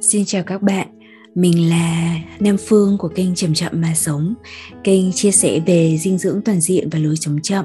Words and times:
Xin 0.00 0.24
chào 0.24 0.42
các 0.42 0.62
bạn, 0.62 0.88
mình 1.34 1.68
là 1.68 2.16
Nam 2.40 2.56
Phương 2.66 2.98
của 2.98 3.08
kênh 3.08 3.34
Chậm 3.34 3.54
Chậm 3.54 3.80
Mà 3.80 3.94
Sống, 3.94 4.34
kênh 4.84 5.12
chia 5.12 5.30
sẻ 5.30 5.60
về 5.66 5.98
dinh 6.00 6.18
dưỡng 6.18 6.42
toàn 6.44 6.60
diện 6.60 6.88
và 6.90 6.98
lối 6.98 7.16
sống 7.16 7.38
chậm. 7.42 7.64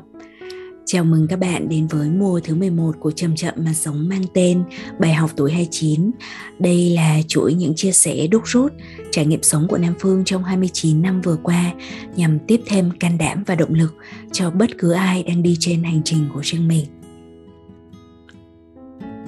Chào 0.86 1.04
mừng 1.04 1.28
các 1.28 1.40
bạn 1.40 1.70
đến 1.70 1.88
với 1.88 2.10
mùa 2.10 2.40
thứ 2.40 2.56
11 2.56 2.96
của 3.00 3.12
Chậm 3.12 3.36
Chậm 3.36 3.54
Mà 3.58 3.74
Sống 3.74 4.10
mang 4.10 4.24
tên 4.34 4.64
Bài 5.00 5.14
học 5.14 5.32
tuổi 5.36 5.52
29. 5.52 6.12
Đây 6.60 6.90
là 6.90 7.22
chuỗi 7.28 7.54
những 7.54 7.76
chia 7.76 7.92
sẻ 7.92 8.28
đúc 8.28 8.42
rút 8.46 8.74
trải 9.12 9.26
nghiệm 9.26 9.44
sống 9.44 9.68
của 9.68 9.78
Nam 9.78 9.94
Phương 10.00 10.26
trong 10.26 10.44
29 10.44 11.02
năm 11.02 11.22
vừa 11.22 11.38
qua 11.44 11.74
nhằm 12.16 12.40
tiếp 12.48 12.62
thêm 12.66 12.92
can 13.00 13.18
đảm 13.18 13.44
và 13.48 13.56
động 13.56 13.74
lực 13.74 13.96
cho 14.32 14.52
bất 14.52 14.78
cứ 14.78 14.92
ai 14.92 15.24
đang 15.24 15.44
đi 15.44 15.58
trên 15.60 15.84
hành 15.84 16.02
trình 16.06 16.30
của 16.34 16.42
riêng 16.44 16.68
mình. 16.68 16.86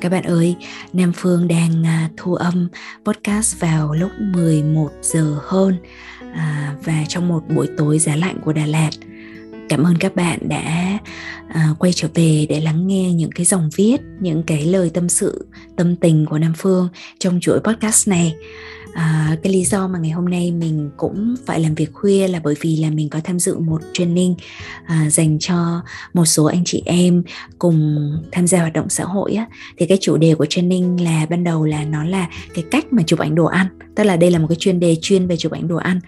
Các 0.02 0.10
bạn 0.10 0.24
ơi, 0.24 0.56
Nam 0.94 1.12
Phương 1.16 1.48
đang 1.48 1.86
à, 1.86 2.10
thu 2.18 2.36
âm 2.36 2.68
podcast 3.06 3.60
vào 3.60 3.94
lúc 3.94 4.12
11 4.20 4.90
giờ 5.02 5.40
hơn 5.44 5.78
à, 6.34 6.76
và 6.84 7.04
trong 7.08 7.28
một 7.28 7.44
buổi 7.56 7.68
tối 7.78 8.00
giá 8.00 8.16
lạnh 8.16 8.38
của 8.46 8.54
Đà 8.54 8.66
Lạt. 8.66 8.90
Cảm 9.70 9.84
ơn 9.84 9.98
các 9.98 10.16
bạn 10.16 10.40
đã 10.42 10.98
à, 11.50 11.70
quay 11.80 11.94
trở 11.94 12.08
về 12.14 12.46
để 12.50 12.60
lắng 12.60 12.88
nghe 12.88 13.14
những 13.14 13.32
cái 13.32 13.46
dòng 13.46 13.70
viết, 13.76 13.98
những 14.20 14.44
cái 14.44 14.66
lời 14.66 14.92
tâm 14.94 15.10
sự, 15.10 15.48
tâm 15.76 15.96
tình 15.96 16.26
của 16.26 16.38
Nam 16.38 16.54
Phương 16.58 16.90
trong 17.20 17.40
chuỗi 17.40 17.60
podcast 17.60 18.08
này 18.08 18.36
à, 18.98 19.38
cái 19.44 19.54
lý 19.54 19.66
do 19.66 19.88
mà 19.88 20.00
ngày 20.00 20.12
hôm 20.12 20.26
nay 20.26 20.52
mình 20.52 20.90
cũng 20.98 21.36
phải 21.46 21.60
làm 21.60 21.76
việc 21.76 21.94
khuya 21.94 22.28
là 22.28 22.40
bởi 22.44 22.56
vì 22.62 22.76
là 22.76 22.90
mình 22.90 23.10
có 23.10 23.20
tham 23.24 23.40
dự 23.40 23.58
một 23.58 23.82
training 23.94 24.36
à, 24.86 25.10
dành 25.10 25.40
cho 25.40 25.82
một 26.14 26.26
số 26.26 26.46
anh 26.46 26.64
chị 26.66 26.84
em 26.86 27.24
cùng 27.60 28.12
tham 28.32 28.48
gia 28.48 28.60
hoạt 28.60 28.74
động 28.74 28.90
xã 28.90 29.04
hội 29.04 29.34
á. 29.34 29.46
Thì 29.78 29.86
cái 29.86 29.98
chủ 30.02 30.18
đề 30.18 30.36
của 30.36 30.46
training 30.50 31.04
là 31.04 31.26
ban 31.30 31.44
đầu 31.44 31.66
là 31.66 31.84
nó 31.84 32.04
là 32.04 32.30
cái 32.54 32.64
cách 32.72 32.94
mà 32.94 33.04
chụp 33.06 33.20
ảnh 33.20 33.36
đồ 33.36 33.46
ăn 33.46 33.68
tức 33.98 34.04
là 34.04 34.16
đây 34.18 34.32
là 34.32 34.40
một 34.40 34.48
cái 34.50 34.56
chuyên 34.56 34.80
đề 34.80 34.96
chuyên 35.02 35.28
về 35.28 35.38
chụp 35.38 35.52
ảnh 35.52 35.68
đồ 35.68 35.76
ăn. 35.76 36.00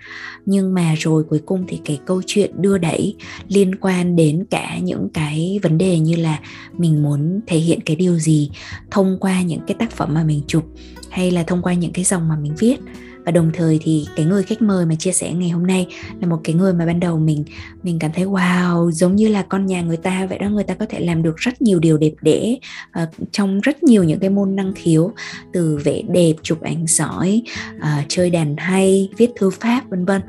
Nhưng 0.45 0.73
mà 0.73 0.95
rồi 0.97 1.23
cuối 1.29 1.41
cùng 1.45 1.65
thì 1.67 1.81
cái 1.85 1.99
câu 2.05 2.21
chuyện 2.25 2.61
đưa 2.61 2.77
đẩy 2.77 3.15
liên 3.47 3.75
quan 3.75 4.15
đến 4.15 4.45
cả 4.49 4.77
những 4.77 5.09
cái 5.13 5.59
vấn 5.63 5.77
đề 5.77 5.99
như 5.99 6.15
là 6.15 6.39
mình 6.77 7.03
muốn 7.03 7.39
thể 7.47 7.57
hiện 7.57 7.79
cái 7.81 7.95
điều 7.95 8.19
gì 8.19 8.51
thông 8.91 9.17
qua 9.19 9.41
những 9.41 9.61
cái 9.67 9.75
tác 9.79 9.91
phẩm 9.91 10.13
mà 10.13 10.23
mình 10.23 10.41
chụp 10.47 10.65
hay 11.11 11.31
là 11.31 11.43
thông 11.43 11.61
qua 11.61 11.73
những 11.73 11.93
cái 11.93 12.05
dòng 12.05 12.29
mà 12.29 12.35
mình 12.35 12.55
viết. 12.59 12.77
Và 13.25 13.31
đồng 13.31 13.51
thời 13.53 13.79
thì 13.83 14.07
cái 14.15 14.25
người 14.25 14.43
khách 14.43 14.61
mời 14.61 14.85
mà 14.85 14.95
chia 14.95 15.11
sẻ 15.11 15.33
ngày 15.33 15.49
hôm 15.49 15.67
nay 15.67 15.87
là 16.21 16.27
một 16.27 16.39
cái 16.43 16.55
người 16.55 16.73
mà 16.73 16.85
ban 16.85 16.99
đầu 16.99 17.19
mình 17.19 17.43
mình 17.83 17.99
cảm 17.99 18.11
thấy 18.11 18.25
wow 18.25 18.91
giống 18.91 19.15
như 19.15 19.27
là 19.27 19.41
con 19.41 19.65
nhà 19.65 19.81
người 19.81 19.97
ta. 19.97 20.25
Vậy 20.25 20.37
đó 20.39 20.49
người 20.49 20.63
ta 20.63 20.73
có 20.73 20.85
thể 20.89 20.99
làm 20.99 21.23
được 21.23 21.37
rất 21.37 21.61
nhiều 21.61 21.79
điều 21.79 21.97
đẹp 21.97 22.13
đẽ 22.21 22.55
uh, 23.03 23.09
trong 23.31 23.59
rất 23.59 23.83
nhiều 23.83 24.03
những 24.03 24.19
cái 24.19 24.29
môn 24.29 24.55
năng 24.55 24.73
khiếu 24.73 25.11
từ 25.53 25.79
vẽ 25.83 26.01
đẹp 26.01 26.33
chụp 26.41 26.61
ảnh 26.61 26.87
giỏi 26.87 27.41
uh, 27.77 28.05
chơi 28.07 28.29
đàn 28.29 28.57
hay 28.57 29.09
viết 29.17 29.29
thư 29.35 29.49
pháp 29.49 29.89
vân 29.89 30.05
vân 30.05 30.21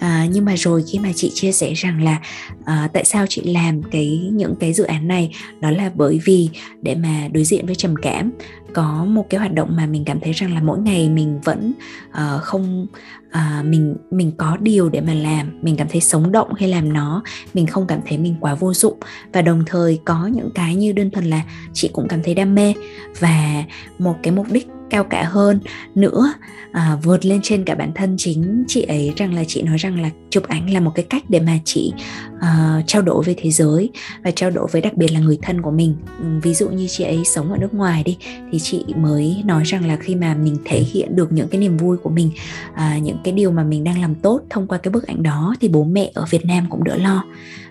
à, 0.00 0.26
nhưng 0.30 0.44
mà 0.44 0.54
rồi 0.56 0.84
khi 0.92 0.98
mà 0.98 1.12
chị 1.14 1.30
chia 1.34 1.52
sẻ 1.52 1.72
rằng 1.74 2.04
là 2.04 2.20
à, 2.64 2.88
tại 2.92 3.04
sao 3.04 3.26
chị 3.28 3.42
làm 3.42 3.82
cái 3.82 4.30
những 4.32 4.54
cái 4.60 4.72
dự 4.72 4.84
án 4.84 5.08
này 5.08 5.30
đó 5.60 5.70
là 5.70 5.90
bởi 5.94 6.20
vì 6.24 6.48
để 6.82 6.94
mà 6.94 7.28
đối 7.32 7.44
diện 7.44 7.66
với 7.66 7.74
trầm 7.74 7.94
cảm 7.96 8.30
có 8.74 9.04
một 9.04 9.26
cái 9.30 9.38
hoạt 9.38 9.52
động 9.52 9.68
mà 9.76 9.86
mình 9.86 10.04
cảm 10.04 10.20
thấy 10.20 10.32
rằng 10.32 10.54
là 10.54 10.60
mỗi 10.60 10.78
ngày 10.78 11.08
mình 11.08 11.40
vẫn 11.44 11.72
uh, 12.08 12.42
không 12.42 12.86
uh, 13.28 13.64
mình 13.64 13.96
mình 14.10 14.32
có 14.36 14.56
điều 14.60 14.88
để 14.88 15.00
mà 15.00 15.14
làm 15.14 15.58
mình 15.62 15.76
cảm 15.76 15.88
thấy 15.88 16.00
sống 16.00 16.32
động 16.32 16.54
khi 16.54 16.66
làm 16.66 16.92
nó 16.92 17.22
mình 17.54 17.66
không 17.66 17.86
cảm 17.86 18.00
thấy 18.06 18.18
mình 18.18 18.34
quá 18.40 18.54
vô 18.54 18.74
dụng. 18.74 18.98
Và 19.32 19.42
đồng 19.42 19.62
thời 19.66 20.00
có 20.04 20.26
những 20.26 20.50
cái 20.54 20.74
như 20.74 20.92
đơn 20.92 21.10
thuần 21.10 21.24
là 21.24 21.42
chị 21.72 21.90
cũng 21.92 22.08
cảm 22.08 22.22
thấy 22.22 22.34
đam 22.34 22.54
mê. 22.54 22.74
Và 23.18 23.64
một 23.98 24.16
cái 24.22 24.32
mục 24.32 24.46
đích 24.50 24.68
cao 24.90 25.04
cả 25.04 25.24
hơn 25.24 25.60
nữa 25.94 26.32
à, 26.72 26.98
vượt 27.02 27.24
lên 27.24 27.40
trên 27.42 27.64
cả 27.64 27.74
bản 27.74 27.92
thân 27.94 28.14
chính 28.18 28.64
chị 28.68 28.82
ấy 28.82 29.12
rằng 29.16 29.34
là 29.34 29.44
chị 29.44 29.62
nói 29.62 29.76
rằng 29.76 30.02
là 30.02 30.10
chụp 30.30 30.44
ảnh 30.48 30.70
là 30.70 30.80
một 30.80 30.90
cái 30.94 31.04
cách 31.04 31.22
để 31.28 31.40
mà 31.40 31.58
chị 31.64 31.92
uh, 32.36 32.86
trao 32.86 33.02
đổi 33.02 33.22
với 33.24 33.34
thế 33.38 33.50
giới 33.50 33.90
và 34.24 34.30
trao 34.30 34.50
đổi 34.50 34.68
với 34.72 34.82
đặc 34.82 34.96
biệt 34.96 35.12
là 35.12 35.20
người 35.20 35.38
thân 35.42 35.62
của 35.62 35.70
mình. 35.70 35.96
Ừ, 36.18 36.24
ví 36.42 36.54
dụ 36.54 36.68
như 36.68 36.86
chị 36.90 37.04
ấy 37.04 37.24
sống 37.24 37.52
ở 37.52 37.58
nước 37.58 37.74
ngoài 37.74 38.02
đi 38.02 38.16
thì 38.52 38.58
chị 38.58 38.84
mới 38.96 39.42
nói 39.44 39.62
rằng 39.64 39.86
là 39.86 39.96
khi 39.96 40.14
mà 40.14 40.34
mình 40.34 40.56
thể 40.64 40.78
hiện 40.78 41.16
được 41.16 41.32
những 41.32 41.48
cái 41.48 41.60
niềm 41.60 41.76
vui 41.76 41.96
của 41.96 42.10
mình 42.10 42.30
uh, 42.72 43.02
những 43.02 43.16
cái 43.24 43.32
điều 43.32 43.50
mà 43.50 43.64
mình 43.64 43.84
đang 43.84 44.00
làm 44.00 44.14
tốt 44.14 44.40
thông 44.50 44.66
qua 44.66 44.78
cái 44.78 44.92
bức 44.92 45.06
ảnh 45.06 45.22
đó 45.22 45.54
thì 45.60 45.68
bố 45.68 45.84
mẹ 45.84 46.10
ở 46.14 46.24
Việt 46.30 46.46
Nam 46.46 46.66
cũng 46.70 46.84
đỡ 46.84 46.96
lo. 46.96 47.24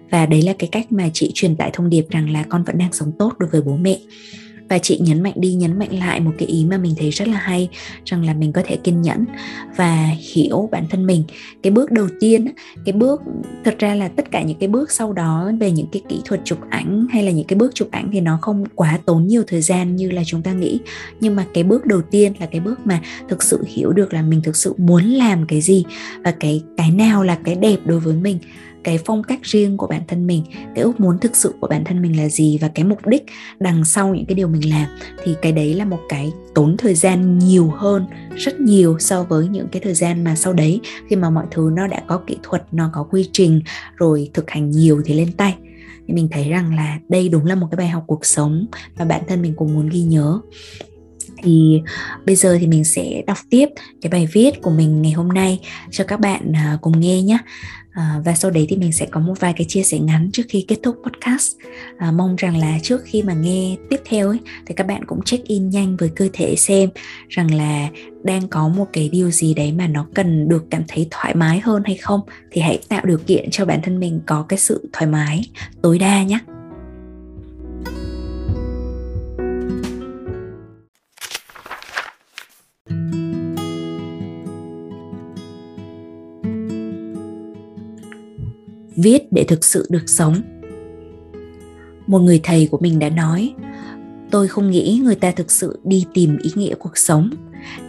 Và 0.10 0.26
đấy 0.26 0.42
là 0.42 0.54
cái 0.60 0.70
cách 0.72 0.92
mà 0.92 1.10
chị 1.14 1.32
truyền 1.34 1.56
tải 1.56 1.70
thông 1.74 1.90
điệp 1.90 2.06
rằng 2.10 2.30
là 2.30 2.44
con 2.50 2.64
vẫn 2.64 2.78
đang 2.78 2.94
sống 2.94 3.12
tốt 3.20 3.34
đối 3.40 3.50
với 3.50 3.62
bố 3.62 3.78
mẹ 3.78 3.98
và 4.70 4.78
chị 4.78 5.00
nhấn 5.02 5.24
mạnh 5.24 5.34
đi, 5.36 5.54
nhấn 5.54 5.80
mạnh 5.80 6.00
lại 6.00 6.20
một 6.20 6.32
cái 6.38 6.48
ý 6.48 6.66
mà 6.66 6.78
mình 6.78 6.96
thấy 6.98 7.10
rất 7.10 7.28
là 7.28 7.38
hay, 7.38 7.70
rằng 8.06 8.26
là 8.26 8.34
mình 8.34 8.52
có 8.52 8.62
thể 8.66 8.76
kiên 8.76 9.02
nhẫn 9.02 9.26
và 9.76 10.10
hiểu 10.34 10.70
bản 10.72 10.84
thân 10.90 11.08
mình. 11.08 11.24
Cái 11.64 11.72
bước 11.72 11.92
đầu 11.92 12.08
tiên 12.20 12.48
cái 12.86 12.94
bước, 12.94 13.22
thật 13.64 13.76
ra 13.80 13.96
là 13.96 14.08
tất 14.08 14.32
cả 14.32 14.42
những 14.42 14.58
cái 14.60 14.70
bước 14.70 14.92
sau 14.92 15.14
đó 15.14 15.52
về 15.60 15.72
những 15.72 15.88
cái 15.92 16.02
kỹ 16.10 16.22
thuật 16.26 16.42
chụp 16.46 16.60
ảnh 16.70 17.08
hay 17.12 17.24
là 17.24 17.32
những 17.32 17.48
cái 17.48 17.58
bước 17.58 17.76
chụp 17.76 17.88
ảnh 17.92 18.10
thì 18.14 18.22
nó 18.22 18.38
không 18.42 18.64
quá 18.76 19.00
tốn 19.06 19.28
nhiều 19.28 19.44
thời 19.48 19.62
gian 19.62 19.96
như 19.96 20.12
là 20.12 20.22
chúng 20.26 20.42
ta 20.42 20.54
nghĩ. 20.54 20.80
Nhưng 21.20 21.36
mà 21.36 21.46
cái 21.54 21.64
bước 21.64 21.86
đầu 21.86 22.02
tiên 22.02 22.34
là 22.40 22.46
cái 22.46 22.62
bước 22.62 22.80
mà 22.86 23.02
thực 23.30 23.44
sự 23.44 23.64
hiểu 23.68 23.92
được 23.92 24.14
là 24.14 24.22
mình 24.22 24.42
thực 24.42 24.56
sự 24.56 24.74
muốn 24.78 25.04
làm 25.04 25.46
cái 25.48 25.62
gì 25.62 25.86
và 26.24 26.32
cái 26.32 26.64
cái 26.78 26.92
nào 26.92 27.24
là 27.24 27.36
cái 27.44 27.56
đẹp 27.56 27.78
đối 27.86 28.00
với 28.00 28.16
mình 28.16 28.40
cái 28.84 29.00
phong 29.06 29.24
cách 29.24 29.40
riêng 29.44 29.78
của 29.78 29.88
bản 29.88 30.02
thân 30.08 30.28
mình, 30.28 30.44
cái 30.76 30.84
ước 30.84 31.00
muốn 31.00 31.20
thực 31.20 31.36
sự 31.36 31.54
của 31.60 31.68
bản 31.68 31.84
thân 31.84 32.02
mình 32.02 32.18
là 32.18 32.30
gì 32.30 32.58
và 32.62 32.68
cái 32.68 32.86
mục 32.86 33.08
đích 33.08 33.26
đằng 33.60 33.86
sau 33.86 34.16
những 34.16 34.26
cái 34.26 34.36
điều 34.36 34.48
mình 34.48 34.70
làm, 34.70 34.88
thì 35.24 35.36
cái 35.42 35.52
đấy 35.52 35.74
là 35.74 35.86
một 35.86 36.00
cái 36.10 36.32
tốn 36.56 36.78
thời 36.78 36.96
gian 36.96 37.40
nhiều 37.40 37.74
hơn, 37.78 38.06
rất 38.36 38.60
nhiều 38.60 39.00
so 39.00 39.24
với 39.24 39.48
những 39.48 39.68
cái 39.72 39.82
thời 39.86 39.94
gian 39.94 40.24
mà 40.24 40.36
sau 40.36 40.54
đấy, 40.54 40.80
khi 41.10 41.16
mà 41.16 41.30
mọi 41.30 41.46
thứ 41.52 41.72
nó 41.74 41.88
đã 41.88 42.02
có 42.08 42.18
kỹ 42.28 42.38
thuật, 42.44 42.64
nó 42.72 42.90
có 42.94 43.04
quy 43.04 43.30
trình 43.34 43.62
rồi 43.96 44.30
thực 44.34 44.50
hành 44.50 44.72
nhiều 44.72 45.02
thì 45.06 45.14
lên 45.14 45.32
tay. 45.32 45.56
Thì 46.08 46.14
mình 46.14 46.28
thấy 46.32 46.50
rằng 46.50 46.76
là 46.76 47.00
đây 47.10 47.30
đúng 47.30 47.46
là 47.46 47.56
một 47.56 47.68
cái 47.72 47.78
bài 47.78 47.88
học 47.88 48.04
cuộc 48.08 48.26
sống 48.26 48.66
mà 48.98 49.06
bản 49.06 49.22
thân 49.28 49.42
mình 49.42 49.54
cũng 49.56 49.74
muốn 49.74 49.90
ghi 49.90 50.02
nhớ. 50.02 50.40
Thì 51.44 51.82
bây 52.26 52.36
giờ 52.36 52.58
thì 52.60 52.68
mình 52.68 52.84
sẽ 52.84 53.24
đọc 53.28 53.38
tiếp 53.50 53.70
cái 54.02 54.10
bài 54.10 54.28
viết 54.32 54.62
của 54.62 54.72
mình 54.72 55.02
ngày 55.02 55.12
hôm 55.12 55.28
nay 55.28 55.60
cho 55.92 56.04
các 56.04 56.20
bạn 56.20 56.52
à, 56.54 56.78
cùng 56.82 57.00
nghe 57.00 57.22
nhé 57.22 57.38
à, 58.00 58.22
và 58.26 58.36
sau 58.36 58.52
đấy 58.52 58.66
thì 58.70 58.76
mình 58.76 58.92
sẽ 58.92 59.06
có 59.06 59.20
một 59.20 59.34
vài 59.40 59.54
cái 59.58 59.66
chia 59.70 59.84
sẻ 59.84 60.00
ngắn 60.00 60.30
trước 60.34 60.44
khi 60.50 60.66
kết 60.68 60.76
thúc 60.84 60.96
podcast. 61.04 61.56
À, 61.98 62.12
mong 62.12 62.36
rằng 62.36 62.58
là 62.58 62.80
trước 62.84 63.02
khi 63.06 63.24
mà 63.24 63.34
nghe 63.34 63.76
tiếp 63.90 64.00
theo 64.06 64.30
ấy 64.30 64.40
thì 64.66 64.76
các 64.76 64.88
bạn 64.88 65.06
cũng 65.06 65.22
check 65.22 65.48
in 65.48 65.70
nhanh 65.70 65.98
với 65.98 66.10
cơ 66.16 66.28
thể 66.34 66.56
xem 66.56 66.90
rằng 67.30 67.54
là 67.54 67.90
đang 68.24 68.48
có 68.48 68.68
một 68.68 68.86
cái 68.94 69.10
điều 69.10 69.32
gì 69.32 69.54
đấy 69.54 69.72
mà 69.72 69.88
nó 69.88 70.08
cần 70.16 70.50
được 70.50 70.66
cảm 70.70 70.84
thấy 70.88 71.08
thoải 71.12 71.36
mái 71.36 71.60
hơn 71.60 71.84
hay 71.86 71.96
không. 71.96 72.22
Thì 72.52 72.62
hãy 72.62 72.80
tạo 72.90 73.06
điều 73.06 73.18
kiện 73.18 73.50
cho 73.52 73.66
bản 73.66 73.82
thân 73.82 74.00
mình 74.00 74.22
có 74.26 74.46
cái 74.50 74.60
sự 74.60 74.90
thoải 74.94 75.08
mái 75.08 75.42
tối 75.82 76.00
đa 76.00 76.24
nhé. 76.24 76.40
Viết 89.02 89.32
để 89.32 89.44
thực 89.44 89.66
sự 89.66 89.88
được 89.90 90.10
sống. 90.10 90.42
Một 92.08 92.20
người 92.20 92.40
thầy 92.44 92.68
của 92.72 92.78
mình 92.82 93.00
đã 93.00 93.10
nói, 93.10 93.54
tôi 94.32 94.48
không 94.48 94.72
nghĩ 94.72 95.02
người 95.04 95.16
ta 95.16 95.32
thực 95.32 95.52
sự 95.52 95.80
đi 95.84 96.06
tìm 96.14 96.38
ý 96.44 96.52
nghĩa 96.56 96.76
cuộc 96.76 96.98
sống. 96.98 97.30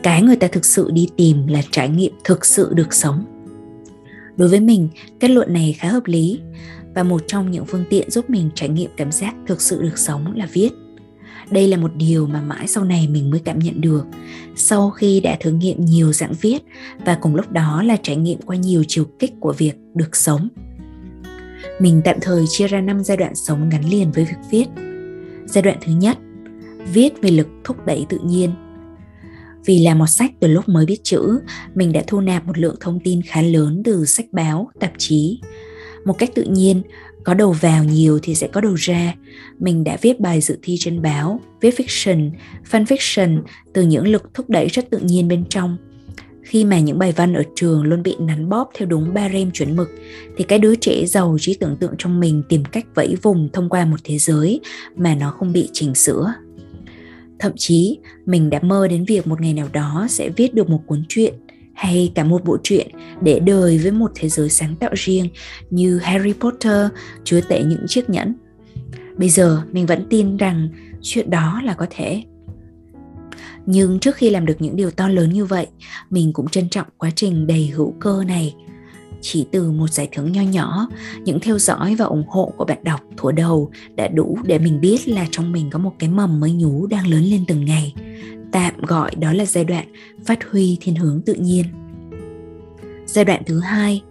Cái 0.03 0.23
người 0.23 0.37
ta 0.37 0.47
thực 0.47 0.65
sự 0.65 0.91
đi 0.93 1.09
tìm 1.17 1.47
là 1.47 1.63
trải 1.71 1.89
nghiệm 1.89 2.13
thực 2.25 2.45
sự 2.47 2.73
được 2.75 2.95
sống. 2.95 3.25
Đối 4.37 4.49
với 4.49 4.61
mình, 4.61 4.89
kết 5.21 5.29
luận 5.29 5.53
này 5.53 5.73
khá 5.79 5.89
hợp 5.89 6.07
lý 6.07 6.41
và 6.95 7.03
một 7.03 7.23
trong 7.27 7.51
những 7.51 7.65
phương 7.67 7.85
tiện 7.91 8.11
giúp 8.11 8.31
mình 8.31 8.51
trải 8.55 8.69
nghiệm 8.69 8.91
cảm 8.97 9.13
giác 9.13 9.35
thực 9.47 9.61
sự 9.61 9.83
được 9.83 9.99
sống 9.99 10.37
là 10.37 10.49
viết. 10.53 10.71
Đây 11.51 11.69
là 11.69 11.77
một 11.77 11.91
điều 11.97 12.27
mà 12.27 12.43
mãi 12.43 12.67
sau 12.67 12.85
này 12.85 13.09
mình 13.09 13.31
mới 13.31 13.41
cảm 13.45 13.59
nhận 13.59 13.81
được 13.81 14.07
sau 14.57 14.91
khi 14.91 15.21
đã 15.21 15.37
thử 15.41 15.51
nghiệm 15.51 15.85
nhiều 15.85 16.13
dạng 16.13 16.35
viết 16.41 16.59
và 17.05 17.19
cùng 17.21 17.35
lúc 17.35 17.53
đó 17.53 17.83
là 17.83 17.97
trải 18.03 18.17
nghiệm 18.17 18.43
qua 18.43 18.57
nhiều 18.57 18.85
chiều 18.89 19.05
kích 19.19 19.33
của 19.41 19.53
việc 19.53 19.75
được 19.95 20.17
sống 20.17 20.49
mình 21.79 22.01
tạm 22.05 22.17
thời 22.21 22.45
chia 22.49 22.67
ra 22.67 22.81
5 22.81 23.05
giai 23.05 23.17
đoạn 23.17 23.35
sống 23.35 23.69
gắn 23.69 23.91
liền 23.91 24.13
với 24.13 24.25
việc 24.25 24.37
viết. 24.51 24.67
Giai 25.47 25.63
đoạn 25.63 25.79
thứ 25.81 25.93
nhất, 25.93 26.19
viết 26.93 27.23
về 27.23 27.31
lực 27.31 27.49
thúc 27.65 27.87
đẩy 27.87 28.07
tự 28.09 28.19
nhiên. 28.25 28.51
Vì 29.65 29.79
là 29.79 29.95
một 29.95 30.07
sách 30.07 30.31
từ 30.41 30.49
lúc 30.49 30.69
mới 30.69 30.87
biết 30.87 31.01
chữ, 31.03 31.41
mình 31.75 31.93
đã 31.93 32.03
thu 32.07 32.21
nạp 32.21 32.47
một 32.47 32.59
lượng 32.59 32.77
thông 32.81 33.01
tin 33.05 33.23
khá 33.23 33.43
lớn 33.43 33.83
từ 33.85 34.05
sách 34.05 34.27
báo, 34.33 34.71
tạp 34.81 34.93
chí. 34.99 35.41
Một 36.05 36.19
cách 36.19 36.31
tự 36.35 36.43
nhiên, 36.43 36.83
có 37.25 37.35
đầu 37.35 37.53
vào 37.53 37.85
nhiều 37.85 38.19
thì 38.23 38.35
sẽ 38.35 38.47
có 38.47 38.61
đầu 38.61 38.75
ra. 38.75 39.15
Mình 39.59 39.85
đã 39.85 39.99
viết 40.01 40.21
bài 40.21 40.41
dự 40.41 40.59
thi 40.63 40.77
trên 40.79 41.03
báo, 41.03 41.41
viết 41.61 41.75
fiction, 41.81 42.31
fan 42.71 42.85
fiction 42.85 43.43
từ 43.75 43.83
những 43.83 44.07
lực 44.07 44.35
thúc 44.35 44.51
đẩy 44.51 44.67
rất 44.67 44.91
tự 44.91 44.99
nhiên 44.99 45.29
bên 45.29 45.45
trong– 45.49 45.77
khi 46.51 46.65
mà 46.65 46.81
những 46.81 46.99
bài 46.99 47.13
văn 47.17 47.35
ở 47.35 47.43
trường 47.55 47.83
luôn 47.83 48.03
bị 48.03 48.17
nắn 48.21 48.49
bóp 48.49 48.71
theo 48.75 48.89
đúng 48.89 49.15
ba 49.15 49.29
rem 49.29 49.51
chuẩn 49.51 49.77
mực, 49.77 49.89
thì 50.37 50.45
cái 50.45 50.59
đứa 50.59 50.75
trẻ 50.75 51.07
giàu 51.07 51.37
trí 51.41 51.55
tưởng 51.55 51.77
tượng 51.77 51.95
trong 51.99 52.21
mình 52.21 52.43
tìm 52.49 52.65
cách 52.65 52.87
vẫy 52.95 53.17
vùng 53.23 53.49
thông 53.53 53.69
qua 53.69 53.85
một 53.85 53.97
thế 54.05 54.19
giới 54.19 54.61
mà 54.97 55.15
nó 55.15 55.31
không 55.31 55.53
bị 55.53 55.69
chỉnh 55.73 55.95
sửa 55.95 56.35
Thậm 57.39 57.53
chí, 57.57 57.99
mình 58.27 58.51
đã 58.51 58.61
mơ 58.63 58.89
đến 58.89 59.05
việc 59.05 59.27
một 59.27 59.41
ngày 59.41 59.55
nào 59.55 59.69
đó 59.73 60.07
sẽ 60.11 60.29
viết 60.29 60.55
được 60.55 60.71
một 60.71 60.81
cuốn 60.87 61.05
truyện 61.09 61.35
hay 61.75 62.13
cả 62.15 62.25
một 62.25 62.45
bộ 62.45 62.59
truyện 62.63 62.87
để 63.23 63.41
đời 63.41 63.79
với 63.79 63.91
một 63.91 64.11
thế 64.15 64.29
giới 64.29 64.49
sáng 64.49 64.77
tạo 64.77 64.91
riêng 64.95 65.29
như 65.71 65.99
Harry 65.99 66.33
Potter 66.33 66.89
chúa 67.25 67.41
tể 67.49 67.65
những 67.65 67.85
chiếc 67.89 68.11
nhẫn. 68.11 68.35
Bây 69.17 69.29
giờ 69.29 69.63
mình 69.73 69.87
vẫn 69.87 70.07
tin 70.11 70.37
rằng 70.37 70.69
chuyện 71.03 71.31
đó 71.31 71.61
là 71.65 71.75
có 71.75 71.87
thể. 71.91 72.23
Nhưng 73.67 73.99
trước 73.99 74.17
khi 74.17 74.31
làm 74.31 74.47
được 74.47 74.57
những 74.59 74.77
điều 74.77 74.91
to 74.91 75.09
lớn 75.09 75.33
như 75.33 75.45
vậy, 75.45 75.67
mình 76.11 76.33
cũng 76.33 76.49
trân 76.49 76.69
trọng 76.69 76.87
quá 76.99 77.11
trình 77.15 77.47
đầy 77.47 77.67
hữu 77.67 77.95
cơ 78.01 78.25
này. 78.27 78.55
Chỉ 79.21 79.47
từ 79.53 79.71
một 79.71 79.91
giải 79.91 80.09
thưởng 80.13 80.33
nho 80.33 80.43
nhỏ 80.43 80.89
những 81.25 81.41
theo 81.41 81.59
dõi 81.59 81.95
và 81.95 82.05
ủng 82.05 82.29
hộ 82.29 82.53
của 82.57 82.65
bạn 82.65 82.79
đọc 82.85 83.01
thủa 83.17 83.33
đầu 83.33 83.71
đã 83.95 84.09
đủ 84.09 84.39
để 84.45 84.59
mình 84.59 84.81
biết 84.81 85.09
là 85.09 85.27
trong 85.31 85.53
mình 85.53 85.71
có 85.71 85.79
một 85.79 85.93
cái 85.99 86.11
mầm 86.11 86.41
mới 86.41 86.53
nhú 86.53 86.87
đang 86.87 87.07
lớn 87.07 87.25
lên 87.25 87.45
từng 87.49 87.65
ngày. 87.65 87.95
Tạm 88.53 88.75
gọi 88.79 89.15
đó 89.15 89.33
là 89.33 89.45
giai 89.45 89.65
đoạn 89.65 89.87
phát 90.25 90.51
huy 90.51 90.79
thiên 90.81 90.95
hướng 90.95 91.23
tự 91.27 91.35
nhiên. 91.35 91.65
Giai 93.07 93.25
đoạn 93.25 93.43
thứ 93.47 93.61
hai 93.61 94.03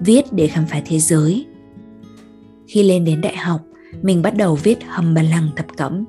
viết 0.00 0.32
để 0.32 0.46
khám 0.46 0.66
phá 0.66 0.82
thế 0.86 0.98
giới. 0.98 1.46
Khi 2.66 2.82
lên 2.82 3.04
đến 3.04 3.20
đại 3.20 3.36
học 3.36 3.60
mình 4.02 4.22
bắt 4.22 4.36
đầu 4.36 4.54
viết 4.54 4.78
hầm 4.86 5.14
bà 5.14 5.22
lằng 5.22 5.48
thập 5.56 5.66
cẩm 5.76 6.04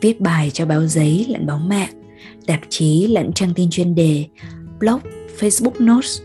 viết 0.00 0.20
bài 0.20 0.50
cho 0.50 0.66
báo 0.66 0.86
giấy 0.86 1.26
lẫn 1.28 1.46
báo 1.46 1.58
mạng 1.58 2.05
tạp 2.46 2.60
chí 2.68 3.06
lẫn 3.06 3.32
trang 3.32 3.54
tin 3.54 3.70
chuyên 3.70 3.94
đề 3.94 4.24
blog 4.80 5.00
facebook 5.38 5.84
notes 5.84 6.20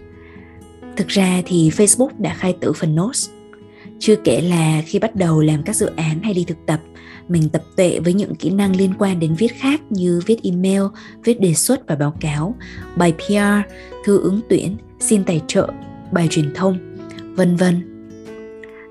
Thực 0.97 1.07
ra 1.07 1.41
thì 1.45 1.69
Facebook 1.69 2.09
đã 2.18 2.33
khai 2.33 2.56
tử 2.59 2.73
phần 2.73 2.95
Notes. 2.95 3.29
Chưa 4.00 4.15
kể 4.15 4.41
là 4.41 4.81
khi 4.85 5.00
bắt 5.00 5.15
đầu 5.15 5.41
làm 5.41 5.63
các 5.63 5.75
dự 5.75 5.85
án 5.95 6.23
hay 6.23 6.33
đi 6.33 6.44
thực 6.44 6.57
tập, 6.68 6.79
mình 7.27 7.50
tập 7.50 7.63
tuệ 7.77 8.00
với 8.00 8.13
những 8.13 8.35
kỹ 8.35 8.50
năng 8.50 8.75
liên 8.75 8.94
quan 9.00 9.19
đến 9.19 9.35
viết 9.35 9.51
khác 9.56 9.81
như 9.89 10.21
viết 10.25 10.44
email, 10.44 10.81
viết 11.23 11.39
đề 11.39 11.53
xuất 11.53 11.88
và 11.88 11.95
báo 11.95 12.13
cáo, 12.19 12.56
bài 12.95 13.13
PR, 13.13 13.73
thư 14.06 14.19
ứng 14.21 14.41
tuyển, 14.50 14.77
xin 15.00 15.23
tài 15.23 15.41
trợ, 15.47 15.68
bài 16.12 16.27
truyền 16.31 16.53
thông, 16.56 16.97
vân 17.35 17.56
vân 17.56 17.91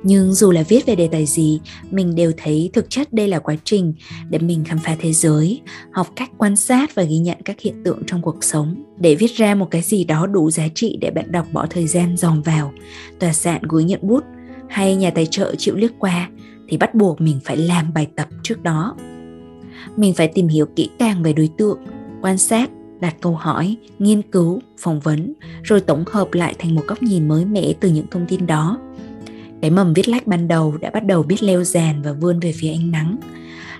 nhưng 0.03 0.35
dù 0.35 0.51
là 0.51 0.63
viết 0.69 0.87
về 0.87 0.95
đề 0.95 1.09
tài 1.13 1.27
gì, 1.27 1.61
mình 1.91 2.15
đều 2.15 2.33
thấy 2.37 2.71
thực 2.73 2.91
chất 2.91 3.13
đây 3.13 3.29
là 3.29 3.39
quá 3.39 3.57
trình 3.65 3.95
để 4.31 4.39
mình 4.39 4.65
khám 4.65 4.79
phá 4.79 4.97
thế 5.01 5.13
giới, 5.13 5.61
học 5.93 6.09
cách 6.17 6.31
quan 6.39 6.57
sát 6.57 6.95
và 6.95 7.03
ghi 7.03 7.19
nhận 7.19 7.39
các 7.45 7.61
hiện 7.61 7.83
tượng 7.85 8.03
trong 8.07 8.23
cuộc 8.23 8.45
sống. 8.45 8.83
Để 8.99 9.15
viết 9.15 9.37
ra 9.37 9.55
một 9.55 9.71
cái 9.71 9.83
gì 9.83 10.05
đó 10.05 10.27
đủ 10.27 10.51
giá 10.51 10.69
trị 10.75 10.99
để 11.01 11.11
bạn 11.11 11.33
đọc 11.33 11.47
bỏ 11.53 11.67
thời 11.71 11.87
gian 11.87 12.17
dòm 12.17 12.43
vào, 12.43 12.73
tòa 13.19 13.33
soạn 13.33 13.63
gửi 13.63 13.85
nhận 13.85 14.01
bút 14.03 14.25
hay 14.69 14.97
nhà 14.97 15.11
tài 15.11 15.27
trợ 15.27 15.55
chịu 15.59 15.77
liếc 15.77 15.91
qua 15.99 16.31
thì 16.69 16.77
bắt 16.77 16.95
buộc 16.95 17.21
mình 17.21 17.41
phải 17.45 17.57
làm 17.57 17.93
bài 17.95 18.07
tập 18.17 18.29
trước 18.43 18.63
đó. 18.63 18.97
Mình 19.97 20.15
phải 20.15 20.29
tìm 20.29 20.49
hiểu 20.49 20.67
kỹ 20.77 20.91
càng 20.99 21.23
về 21.23 21.33
đối 21.33 21.51
tượng, 21.59 21.79
quan 22.23 22.39
sát, 22.39 22.71
đặt 23.01 23.17
câu 23.21 23.35
hỏi, 23.35 23.77
nghiên 23.99 24.23
cứu, 24.23 24.61
phỏng 24.79 25.01
vấn, 25.01 25.33
rồi 25.63 25.81
tổng 25.81 26.05
hợp 26.07 26.35
lại 26.35 26.55
thành 26.59 26.75
một 26.75 26.83
góc 26.87 27.03
nhìn 27.03 27.29
mới 27.29 27.45
mẻ 27.45 27.73
từ 27.81 27.89
những 27.89 28.07
thông 28.11 28.27
tin 28.29 28.47
đó 28.47 28.79
cái 29.61 29.71
mầm 29.71 29.95
viết 29.95 30.09
lách 30.09 30.27
ban 30.27 30.49
đầu 30.49 30.77
đã 30.81 30.91
bắt 30.91 31.07
đầu 31.07 31.23
biết 31.23 31.43
leo 31.43 31.65
dàn 31.65 32.03
và 32.03 32.13
vươn 32.13 32.41
về 32.41 32.53
phía 32.53 32.71
ánh 32.71 32.91
nắng. 32.91 33.17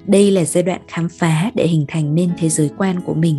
Đây 0.07 0.31
là 0.31 0.45
giai 0.45 0.63
đoạn 0.63 0.81
khám 0.89 1.09
phá 1.09 1.51
để 1.55 1.67
hình 1.67 1.85
thành 1.89 2.15
nên 2.15 2.31
thế 2.39 2.49
giới 2.49 2.71
quan 2.79 3.01
của 3.01 3.15
mình. 3.15 3.39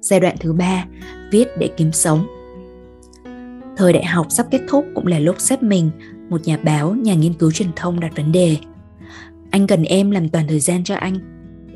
Giai 0.00 0.20
đoạn 0.20 0.36
thứ 0.40 0.52
ba, 0.52 0.86
viết 1.30 1.48
để 1.58 1.70
kiếm 1.76 1.92
sống. 1.92 2.26
Thời 3.76 3.92
đại 3.92 4.04
học 4.04 4.26
sắp 4.30 4.46
kết 4.50 4.60
thúc 4.68 4.84
cũng 4.94 5.06
là 5.06 5.18
lúc 5.18 5.36
sếp 5.38 5.62
mình, 5.62 5.90
một 6.28 6.40
nhà 6.44 6.56
báo, 6.56 6.94
nhà 6.94 7.14
nghiên 7.14 7.32
cứu 7.32 7.50
truyền 7.50 7.68
thông 7.76 8.00
đặt 8.00 8.16
vấn 8.16 8.32
đề. 8.32 8.56
Anh 9.50 9.66
cần 9.66 9.82
em 9.82 10.10
làm 10.10 10.28
toàn 10.28 10.48
thời 10.48 10.60
gian 10.60 10.84
cho 10.84 10.94
anh. 10.94 11.18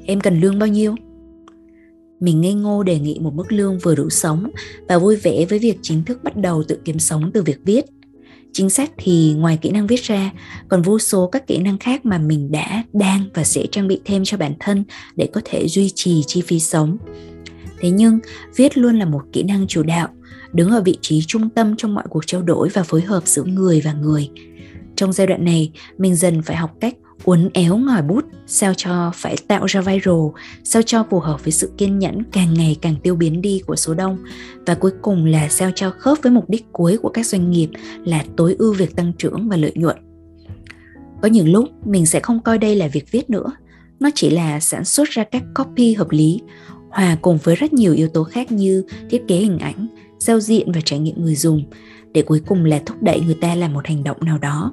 Em 0.07 0.21
cần 0.21 0.41
lương 0.41 0.59
bao 0.59 0.69
nhiêu? 0.69 0.95
Mình 2.21 2.41
ngây 2.41 2.55
ngô 2.55 2.83
đề 2.83 2.99
nghị 2.99 3.19
một 3.19 3.35
mức 3.35 3.53
lương 3.53 3.79
vừa 3.79 3.95
đủ 3.95 4.11
sống 4.11 4.51
và 4.89 4.99
vui 4.99 5.17
vẻ 5.17 5.45
với 5.49 5.59
việc 5.59 5.79
chính 5.83 6.05
thức 6.05 6.25
bắt 6.25 6.37
đầu 6.37 6.63
tự 6.69 6.79
kiếm 6.85 6.99
sống 6.99 7.31
từ 7.35 7.43
việc 7.43 7.59
viết– 7.65 7.85
chính 8.53 8.71
xác 8.71 8.91
thì 8.97 9.35
ngoài 9.39 9.59
kỹ 9.63 9.71
năng 9.71 9.87
viết 9.87 10.03
ra, 10.03 10.31
còn 10.69 10.83
vô 10.83 10.99
số 10.99 11.27
các 11.27 11.47
kỹ 11.47 11.59
năng 11.59 11.79
khác 11.79 12.07
mà 12.07 12.19
mình 12.19 12.53
đã, 12.53 12.85
đang 12.93 13.25
và 13.35 13.45
sẽ 13.45 13.67
trang 13.73 13.89
bị 13.89 14.01
thêm 14.05 14.25
cho 14.25 14.37
bản 14.37 14.55
thân 14.61 14.85
để 15.17 15.29
có 15.33 15.41
thể 15.45 15.69
duy 15.69 15.93
trì 15.95 16.23
chi 16.27 16.43
phí 16.47 16.61
sống. 16.61 16.97
Thế 17.81 17.91
nhưng, 17.91 18.19
viết 18.57 18.79
luôn 18.79 18.99
là 18.99 19.05
một 19.05 19.23
kỹ 19.33 19.43
năng 19.43 19.67
chủ 19.67 19.83
đạo, 19.83 20.09
đứng 20.53 20.71
ở 20.71 20.83
vị 20.83 20.99
trí 21.01 21.23
trung 21.27 21.51
tâm 21.51 21.77
trong 21.77 21.95
mọi 21.95 22.05
cuộc 22.11 22.27
trao 22.27 22.43
đổi 22.43 22.69
và 22.69 22.83
phối 22.83 23.03
hợp 23.03 23.23
giữa 23.27 23.45
người 23.45 23.81
và 23.85 23.93
người. 23.93 24.31
Trong 24.97 25.13
giai 25.13 25.27
đoạn 25.27 25.45
này, 25.45 25.73
mình 25.99 26.17
dần 26.17 26.43
phải 26.43 26.57
học 26.57 26.71
cách 26.81 26.95
uốn 27.25 27.51
éo 27.53 27.77
ngòi 27.77 28.03
bút, 28.03 28.25
sao 28.47 28.75
cho 28.77 29.11
phải 29.15 29.37
tạo 29.49 29.67
ra 29.67 29.81
viral, 29.81 30.15
sao 30.65 30.83
cho 30.83 31.07
phù 31.11 31.21
hợp 31.21 31.45
với 31.45 31.53
sự 31.53 31.73
kiên 31.79 31.99
nhẫn 31.99 32.23
càng 32.33 32.55
ngày 32.55 32.77
càng 32.81 32.95
tiêu 33.03 33.17
biến 33.17 33.43
đi 33.43 33.63
của 33.67 33.77
số 33.77 33.95
đông. 33.95 34.19
Và 34.67 34.75
cuối 34.75 34.93
cùng 35.03 35.25
là 35.25 35.49
sao 35.49 35.71
cho 35.75 35.91
khớp 35.99 36.19
với 36.23 36.33
mục 36.33 36.51
đích 36.51 36.73
cuối 36.73 36.99
của 37.03 37.09
các 37.09 37.27
doanh 37.27 37.51
nghiệp 37.51 37.69
là 38.05 38.25
tối 38.37 38.57
ưu 38.59 38.75
việc 38.75 38.97
tăng 38.97 39.13
trưởng 39.19 39.49
và 39.49 39.57
lợi 39.57 39.73
nhuận. 39.75 39.97
Có 41.23 41.29
những 41.29 41.53
lúc 41.53 41.69
mình 41.85 42.07
sẽ 42.07 42.21
không 42.21 42.41
coi 42.41 42.59
đây 42.59 42.77
là 42.77 42.89
việc 42.89 43.11
viết 43.11 43.31
nữa, 43.31 43.53
nó 44.01 44.11
chỉ 44.15 44.31
là 44.31 44.61
sản 44.61 44.85
xuất 44.85 45.09
ra 45.11 45.25
các 45.25 45.43
copy 45.55 45.95
hợp 45.95 46.11
lý, 46.11 46.41
hòa 46.91 47.17
cùng 47.23 47.39
với 47.43 47.57
rất 47.57 47.73
nhiều 47.73 47.95
yếu 47.95 48.09
tố 48.09 48.25
khác 48.25 48.53
như 48.53 48.85
thiết 49.11 49.23
kế 49.29 49.37
hình 49.37 49.59
ảnh, 49.59 49.87
giao 50.19 50.41
diện 50.41 50.73
và 50.73 50.81
trải 50.85 50.99
nghiệm 50.99 51.23
người 51.23 51.35
dùng, 51.35 51.65
để 52.13 52.23
cuối 52.23 52.41
cùng 52.47 52.65
là 52.65 52.83
thúc 52.87 53.03
đẩy 53.03 53.21
người 53.21 53.35
ta 53.35 53.55
làm 53.55 53.73
một 53.73 53.87
hành 53.87 54.05
động 54.05 54.17
nào 54.21 54.39
đó. 54.39 54.73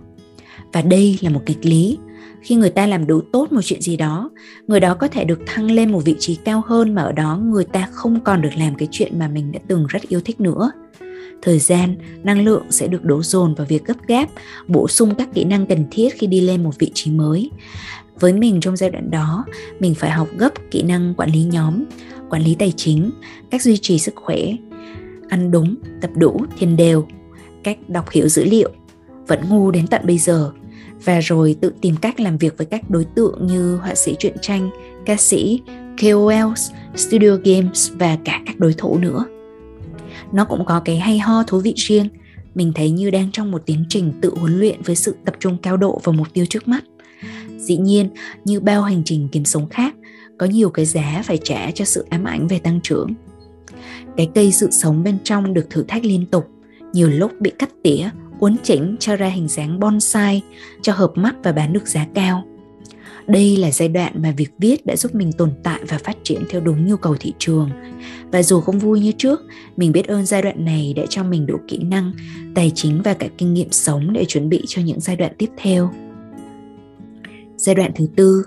Và 0.73 0.81
đây 0.81 1.17
là 1.21 1.29
một 1.29 1.41
kịch 1.45 1.65
lý 1.65 1.97
khi 2.41 2.55
người 2.55 2.69
ta 2.69 2.87
làm 2.87 3.07
đủ 3.07 3.21
tốt 3.21 3.51
một 3.51 3.61
chuyện 3.63 3.81
gì 3.81 3.97
đó, 3.97 4.29
người 4.67 4.79
đó 4.79 4.93
có 4.93 5.07
thể 5.07 5.23
được 5.23 5.39
thăng 5.45 5.71
lên 5.71 5.91
một 5.91 5.99
vị 6.05 6.15
trí 6.19 6.35
cao 6.35 6.63
hơn 6.65 6.95
mà 6.95 7.01
ở 7.01 7.11
đó 7.11 7.37
người 7.37 7.65
ta 7.65 7.87
không 7.91 8.19
còn 8.19 8.41
được 8.41 8.57
làm 8.57 8.75
cái 8.75 8.87
chuyện 8.91 9.19
mà 9.19 9.27
mình 9.27 9.51
đã 9.51 9.59
từng 9.67 9.85
rất 9.89 10.01
yêu 10.07 10.21
thích 10.25 10.41
nữa. 10.41 10.71
Thời 11.41 11.59
gian, 11.59 11.95
năng 12.23 12.45
lượng 12.45 12.63
sẽ 12.69 12.87
được 12.87 13.03
đổ 13.03 13.23
dồn 13.23 13.55
vào 13.55 13.67
việc 13.69 13.85
gấp 13.85 14.07
gáp, 14.07 14.29
bổ 14.67 14.87
sung 14.87 15.15
các 15.17 15.33
kỹ 15.33 15.43
năng 15.43 15.65
cần 15.65 15.85
thiết 15.91 16.09
khi 16.13 16.27
đi 16.27 16.41
lên 16.41 16.63
một 16.63 16.79
vị 16.79 16.91
trí 16.93 17.11
mới. 17.11 17.51
Với 18.19 18.33
mình 18.33 18.59
trong 18.61 18.77
giai 18.77 18.89
đoạn 18.89 19.11
đó, 19.11 19.45
mình 19.79 19.95
phải 19.95 20.11
học 20.11 20.27
gấp 20.37 20.53
kỹ 20.71 20.83
năng 20.83 21.13
quản 21.17 21.31
lý 21.31 21.43
nhóm, 21.43 21.83
quản 22.29 22.43
lý 22.43 22.55
tài 22.55 22.73
chính, 22.75 23.11
cách 23.51 23.61
duy 23.61 23.77
trì 23.77 23.99
sức 23.99 24.15
khỏe, 24.15 24.37
ăn 25.29 25.51
đúng, 25.51 25.75
tập 26.01 26.11
đủ, 26.15 26.41
thiền 26.57 26.75
đều, 26.75 27.07
cách 27.63 27.77
đọc 27.87 28.09
hiểu 28.09 28.27
dữ 28.27 28.43
liệu, 28.43 28.69
vẫn 29.27 29.49
ngu 29.49 29.71
đến 29.71 29.87
tận 29.87 30.01
bây 30.05 30.17
giờ 30.17 30.51
và 31.03 31.19
rồi 31.19 31.55
tự 31.61 31.71
tìm 31.81 31.95
cách 31.95 32.19
làm 32.19 32.37
việc 32.37 32.57
với 32.57 32.65
các 32.65 32.89
đối 32.89 33.05
tượng 33.05 33.47
như 33.47 33.75
họa 33.75 33.95
sĩ 33.95 34.15
truyện 34.19 34.35
tranh, 34.41 34.69
ca 35.05 35.15
sĩ, 35.17 35.61
KOLs, 36.01 36.71
studio 36.95 37.35
games 37.43 37.91
và 37.93 38.17
cả 38.25 38.41
các 38.45 38.59
đối 38.59 38.73
thủ 38.73 38.97
nữa. 38.97 39.25
Nó 40.33 40.45
cũng 40.45 40.65
có 40.65 40.79
cái 40.85 40.99
hay 40.99 41.19
ho 41.19 41.43
thú 41.43 41.59
vị 41.59 41.73
riêng, 41.77 42.09
mình 42.55 42.71
thấy 42.75 42.91
như 42.91 43.11
đang 43.11 43.31
trong 43.31 43.51
một 43.51 43.65
tiến 43.65 43.85
trình 43.89 44.13
tự 44.21 44.33
huấn 44.35 44.59
luyện 44.59 44.81
với 44.81 44.95
sự 44.95 45.15
tập 45.25 45.35
trung 45.39 45.57
cao 45.61 45.77
độ 45.77 46.01
vào 46.03 46.13
mục 46.13 46.27
tiêu 46.33 46.45
trước 46.49 46.67
mắt. 46.67 46.83
Dĩ 47.57 47.77
nhiên, 47.77 48.09
như 48.45 48.59
bao 48.59 48.81
hành 48.81 49.01
trình 49.05 49.27
kiếm 49.31 49.45
sống 49.45 49.69
khác, 49.69 49.95
có 50.37 50.45
nhiều 50.45 50.69
cái 50.69 50.85
giá 50.85 51.21
phải 51.25 51.37
trả 51.43 51.71
cho 51.71 51.85
sự 51.85 52.05
ám 52.09 52.23
ảnh 52.23 52.47
về 52.47 52.59
tăng 52.59 52.79
trưởng. 52.83 53.13
Cái 54.17 54.29
cây 54.35 54.51
sự 54.51 54.71
sống 54.71 55.03
bên 55.03 55.17
trong 55.23 55.53
được 55.53 55.69
thử 55.69 55.83
thách 55.83 56.05
liên 56.05 56.25
tục, 56.25 56.47
nhiều 56.93 57.09
lúc 57.09 57.31
bị 57.39 57.51
cắt 57.59 57.69
tỉa 57.83 58.09
uốn 58.39 58.55
chỉnh 58.63 58.95
cho 58.99 59.15
ra 59.15 59.27
hình 59.27 59.47
dáng 59.47 59.79
bonsai 59.79 60.41
cho 60.81 60.93
hợp 60.93 61.11
mắt 61.15 61.35
và 61.43 61.51
bán 61.51 61.73
được 61.73 61.87
giá 61.87 62.07
cao. 62.13 62.43
Đây 63.27 63.57
là 63.57 63.71
giai 63.71 63.87
đoạn 63.87 64.21
mà 64.21 64.33
việc 64.37 64.49
viết 64.57 64.85
đã 64.85 64.95
giúp 64.95 65.15
mình 65.15 65.31
tồn 65.31 65.51
tại 65.63 65.79
và 65.87 65.97
phát 65.97 66.17
triển 66.23 66.41
theo 66.49 66.61
đúng 66.61 66.87
nhu 66.87 66.97
cầu 66.97 67.15
thị 67.19 67.33
trường. 67.39 67.69
Và 68.31 68.43
dù 68.43 68.61
không 68.61 68.79
vui 68.79 68.99
như 68.99 69.11
trước, 69.11 69.41
mình 69.77 69.91
biết 69.91 70.07
ơn 70.07 70.25
giai 70.25 70.41
đoạn 70.41 70.65
này 70.65 70.93
đã 70.95 71.03
cho 71.09 71.23
mình 71.23 71.45
đủ 71.45 71.57
kỹ 71.67 71.77
năng, 71.77 72.11
tài 72.55 72.71
chính 72.75 73.01
và 73.01 73.13
cả 73.13 73.27
kinh 73.37 73.53
nghiệm 73.53 73.71
sống 73.71 74.13
để 74.13 74.25
chuẩn 74.25 74.49
bị 74.49 74.63
cho 74.67 74.81
những 74.81 74.99
giai 74.99 75.15
đoạn 75.15 75.31
tiếp 75.37 75.49
theo. 75.57 75.91
Giai 77.57 77.75
đoạn 77.75 77.91
thứ 77.95 78.07
tư, 78.15 78.43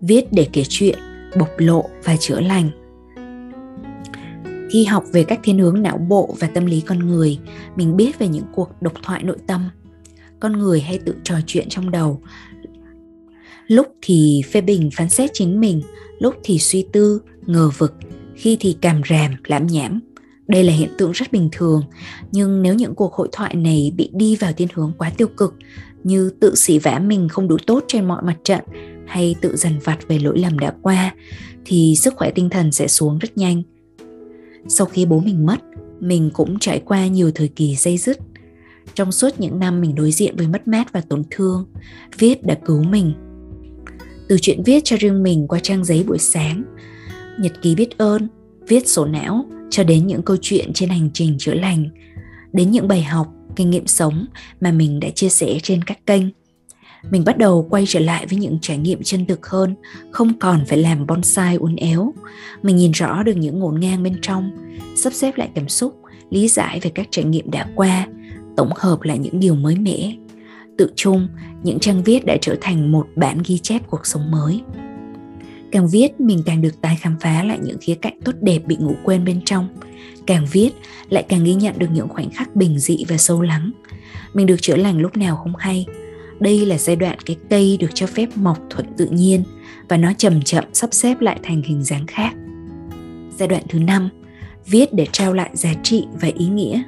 viết 0.00 0.32
để 0.32 0.46
kể 0.52 0.62
chuyện, 0.68 0.98
bộc 1.38 1.50
lộ 1.58 1.84
và 2.04 2.16
chữa 2.16 2.40
lành 2.40 2.70
khi 4.70 4.84
học 4.84 5.04
về 5.12 5.24
các 5.24 5.40
thiên 5.42 5.58
hướng 5.58 5.82
não 5.82 5.98
bộ 5.98 6.36
và 6.40 6.46
tâm 6.46 6.66
lý 6.66 6.80
con 6.80 6.98
người, 6.98 7.38
mình 7.76 7.96
biết 7.96 8.18
về 8.18 8.28
những 8.28 8.44
cuộc 8.54 8.70
độc 8.82 8.92
thoại 9.02 9.22
nội 9.22 9.38
tâm. 9.46 9.70
Con 10.40 10.58
người 10.58 10.80
hay 10.80 10.98
tự 10.98 11.14
trò 11.24 11.34
chuyện 11.46 11.68
trong 11.68 11.90
đầu. 11.90 12.22
Lúc 13.66 13.86
thì 14.02 14.42
phê 14.52 14.60
bình 14.60 14.90
phán 14.96 15.10
xét 15.10 15.30
chính 15.32 15.60
mình, 15.60 15.82
lúc 16.18 16.34
thì 16.42 16.58
suy 16.58 16.86
tư, 16.92 17.22
ngờ 17.46 17.70
vực, 17.78 17.94
khi 18.34 18.56
thì 18.60 18.76
càm 18.80 19.00
ràm, 19.10 19.30
lãm 19.46 19.66
nhảm. 19.66 20.00
Đây 20.48 20.64
là 20.64 20.72
hiện 20.72 20.90
tượng 20.98 21.12
rất 21.12 21.32
bình 21.32 21.48
thường, 21.52 21.82
nhưng 22.32 22.62
nếu 22.62 22.74
những 22.74 22.94
cuộc 22.94 23.14
hội 23.14 23.28
thoại 23.32 23.54
này 23.54 23.92
bị 23.96 24.10
đi 24.12 24.36
vào 24.36 24.52
thiên 24.52 24.68
hướng 24.74 24.92
quá 24.98 25.10
tiêu 25.10 25.28
cực, 25.36 25.54
như 26.04 26.30
tự 26.40 26.54
xỉ 26.54 26.78
vả 26.78 26.98
mình 26.98 27.28
không 27.28 27.48
đủ 27.48 27.56
tốt 27.66 27.84
trên 27.88 28.08
mọi 28.08 28.22
mặt 28.22 28.36
trận, 28.44 28.60
hay 29.06 29.34
tự 29.40 29.56
dằn 29.56 29.78
vặt 29.84 29.98
về 30.08 30.18
lỗi 30.18 30.38
lầm 30.38 30.58
đã 30.58 30.74
qua, 30.82 31.14
thì 31.64 31.94
sức 31.96 32.14
khỏe 32.16 32.30
tinh 32.30 32.50
thần 32.50 32.72
sẽ 32.72 32.88
xuống 32.88 33.18
rất 33.18 33.36
nhanh 33.36 33.62
sau 34.68 34.86
khi 34.86 35.06
bố 35.06 35.20
mình 35.20 35.46
mất, 35.46 35.60
mình 36.00 36.30
cũng 36.32 36.58
trải 36.58 36.82
qua 36.84 37.06
nhiều 37.06 37.30
thời 37.34 37.48
kỳ 37.48 37.76
dây 37.76 37.98
dứt. 37.98 38.18
Trong 38.94 39.12
suốt 39.12 39.40
những 39.40 39.58
năm 39.58 39.80
mình 39.80 39.94
đối 39.94 40.12
diện 40.12 40.36
với 40.36 40.46
mất 40.46 40.68
mát 40.68 40.92
và 40.92 41.00
tổn 41.00 41.22
thương, 41.30 41.66
viết 42.18 42.46
đã 42.46 42.58
cứu 42.64 42.82
mình. 42.82 43.12
Từ 44.28 44.38
chuyện 44.42 44.62
viết 44.62 44.80
cho 44.84 44.96
riêng 45.00 45.22
mình 45.22 45.48
qua 45.48 45.58
trang 45.62 45.84
giấy 45.84 46.04
buổi 46.08 46.18
sáng, 46.18 46.64
nhật 47.38 47.52
ký 47.62 47.74
biết 47.74 47.98
ơn, 47.98 48.28
viết 48.68 48.88
sổ 48.88 49.04
não 49.04 49.44
cho 49.70 49.84
đến 49.84 50.06
những 50.06 50.22
câu 50.22 50.36
chuyện 50.40 50.72
trên 50.72 50.88
hành 50.88 51.10
trình 51.14 51.38
chữa 51.38 51.54
lành, 51.54 51.88
đến 52.52 52.70
những 52.70 52.88
bài 52.88 53.02
học, 53.02 53.26
kinh 53.56 53.70
nghiệm 53.70 53.86
sống 53.86 54.26
mà 54.60 54.72
mình 54.72 55.00
đã 55.00 55.08
chia 55.10 55.28
sẻ 55.28 55.58
trên 55.62 55.84
các 55.84 56.06
kênh 56.06 56.22
mình 57.10 57.24
bắt 57.24 57.38
đầu 57.38 57.66
quay 57.70 57.84
trở 57.86 58.00
lại 58.00 58.26
với 58.26 58.38
những 58.38 58.58
trải 58.62 58.78
nghiệm 58.78 59.02
chân 59.02 59.26
thực 59.26 59.46
hơn, 59.46 59.74
không 60.10 60.38
còn 60.38 60.64
phải 60.66 60.78
làm 60.78 61.06
bonsai 61.06 61.56
uốn 61.56 61.76
éo. 61.76 62.14
Mình 62.62 62.76
nhìn 62.76 62.92
rõ 62.92 63.22
được 63.22 63.36
những 63.36 63.58
ngổn 63.58 63.80
ngang 63.80 64.02
bên 64.02 64.18
trong, 64.22 64.50
sắp 64.96 65.12
xếp 65.12 65.38
lại 65.38 65.48
cảm 65.54 65.68
xúc, 65.68 65.94
lý 66.30 66.48
giải 66.48 66.80
về 66.82 66.90
các 66.94 67.08
trải 67.10 67.24
nghiệm 67.24 67.50
đã 67.50 67.66
qua, 67.74 68.06
tổng 68.56 68.70
hợp 68.76 69.02
lại 69.02 69.18
những 69.18 69.40
điều 69.40 69.54
mới 69.54 69.76
mẻ. 69.76 70.14
Tự 70.78 70.92
chung, 70.96 71.28
những 71.62 71.78
trang 71.78 72.02
viết 72.02 72.26
đã 72.26 72.36
trở 72.40 72.56
thành 72.60 72.92
một 72.92 73.06
bản 73.16 73.38
ghi 73.46 73.58
chép 73.58 73.82
cuộc 73.86 74.06
sống 74.06 74.30
mới. 74.30 74.60
Càng 75.72 75.88
viết, 75.88 76.20
mình 76.20 76.42
càng 76.46 76.62
được 76.62 76.80
tái 76.80 76.96
khám 77.00 77.16
phá 77.20 77.44
lại 77.44 77.58
những 77.62 77.78
khía 77.80 77.94
cạnh 77.94 78.20
tốt 78.24 78.32
đẹp 78.40 78.58
bị 78.66 78.76
ngủ 78.76 78.94
quên 79.04 79.24
bên 79.24 79.40
trong. 79.44 79.68
Càng 80.26 80.46
viết, 80.52 80.70
lại 81.08 81.24
càng 81.28 81.44
ghi 81.44 81.54
nhận 81.54 81.78
được 81.78 81.86
những 81.92 82.08
khoảnh 82.08 82.30
khắc 82.30 82.56
bình 82.56 82.78
dị 82.78 83.04
và 83.08 83.16
sâu 83.16 83.42
lắng. 83.42 83.70
Mình 84.34 84.46
được 84.46 84.56
chữa 84.60 84.76
lành 84.76 84.98
lúc 84.98 85.16
nào 85.16 85.36
không 85.36 85.56
hay 85.56 85.86
đây 86.40 86.66
là 86.66 86.78
giai 86.78 86.96
đoạn 86.96 87.18
cái 87.26 87.36
cây 87.50 87.76
được 87.80 87.90
cho 87.94 88.06
phép 88.06 88.28
mọc 88.34 88.58
thuận 88.70 88.86
tự 88.96 89.06
nhiên 89.06 89.42
và 89.88 89.96
nó 89.96 90.12
chậm 90.18 90.42
chậm 90.42 90.64
sắp 90.72 90.88
xếp 90.92 91.20
lại 91.20 91.40
thành 91.42 91.62
hình 91.62 91.84
dáng 91.84 92.06
khác. 92.06 92.34
Giai 93.38 93.48
đoạn 93.48 93.62
thứ 93.68 93.78
năm, 93.78 94.08
viết 94.66 94.94
để 94.94 95.06
trao 95.12 95.32
lại 95.32 95.50
giá 95.52 95.74
trị 95.82 96.04
và 96.20 96.28
ý 96.38 96.46
nghĩa. 96.46 96.82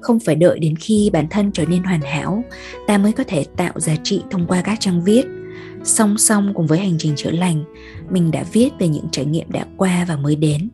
Không 0.00 0.20
phải 0.20 0.34
đợi 0.34 0.58
đến 0.58 0.76
khi 0.76 1.10
bản 1.12 1.26
thân 1.30 1.52
trở 1.52 1.66
nên 1.66 1.82
hoàn 1.82 2.00
hảo, 2.00 2.44
ta 2.86 2.98
mới 2.98 3.12
có 3.12 3.24
thể 3.24 3.44
tạo 3.56 3.80
giá 3.80 3.96
trị 4.04 4.22
thông 4.30 4.46
qua 4.46 4.62
các 4.62 4.80
trang 4.80 5.04
viết. 5.04 5.24
Song 5.84 6.18
song 6.18 6.52
cùng 6.54 6.66
với 6.66 6.78
hành 6.78 6.94
trình 6.98 7.12
chữa 7.16 7.30
lành, 7.30 7.64
mình 8.10 8.30
đã 8.30 8.44
viết 8.52 8.70
về 8.78 8.88
những 8.88 9.08
trải 9.12 9.24
nghiệm 9.24 9.52
đã 9.52 9.66
qua 9.76 10.04
và 10.08 10.16
mới 10.16 10.36
đến. 10.36 10.68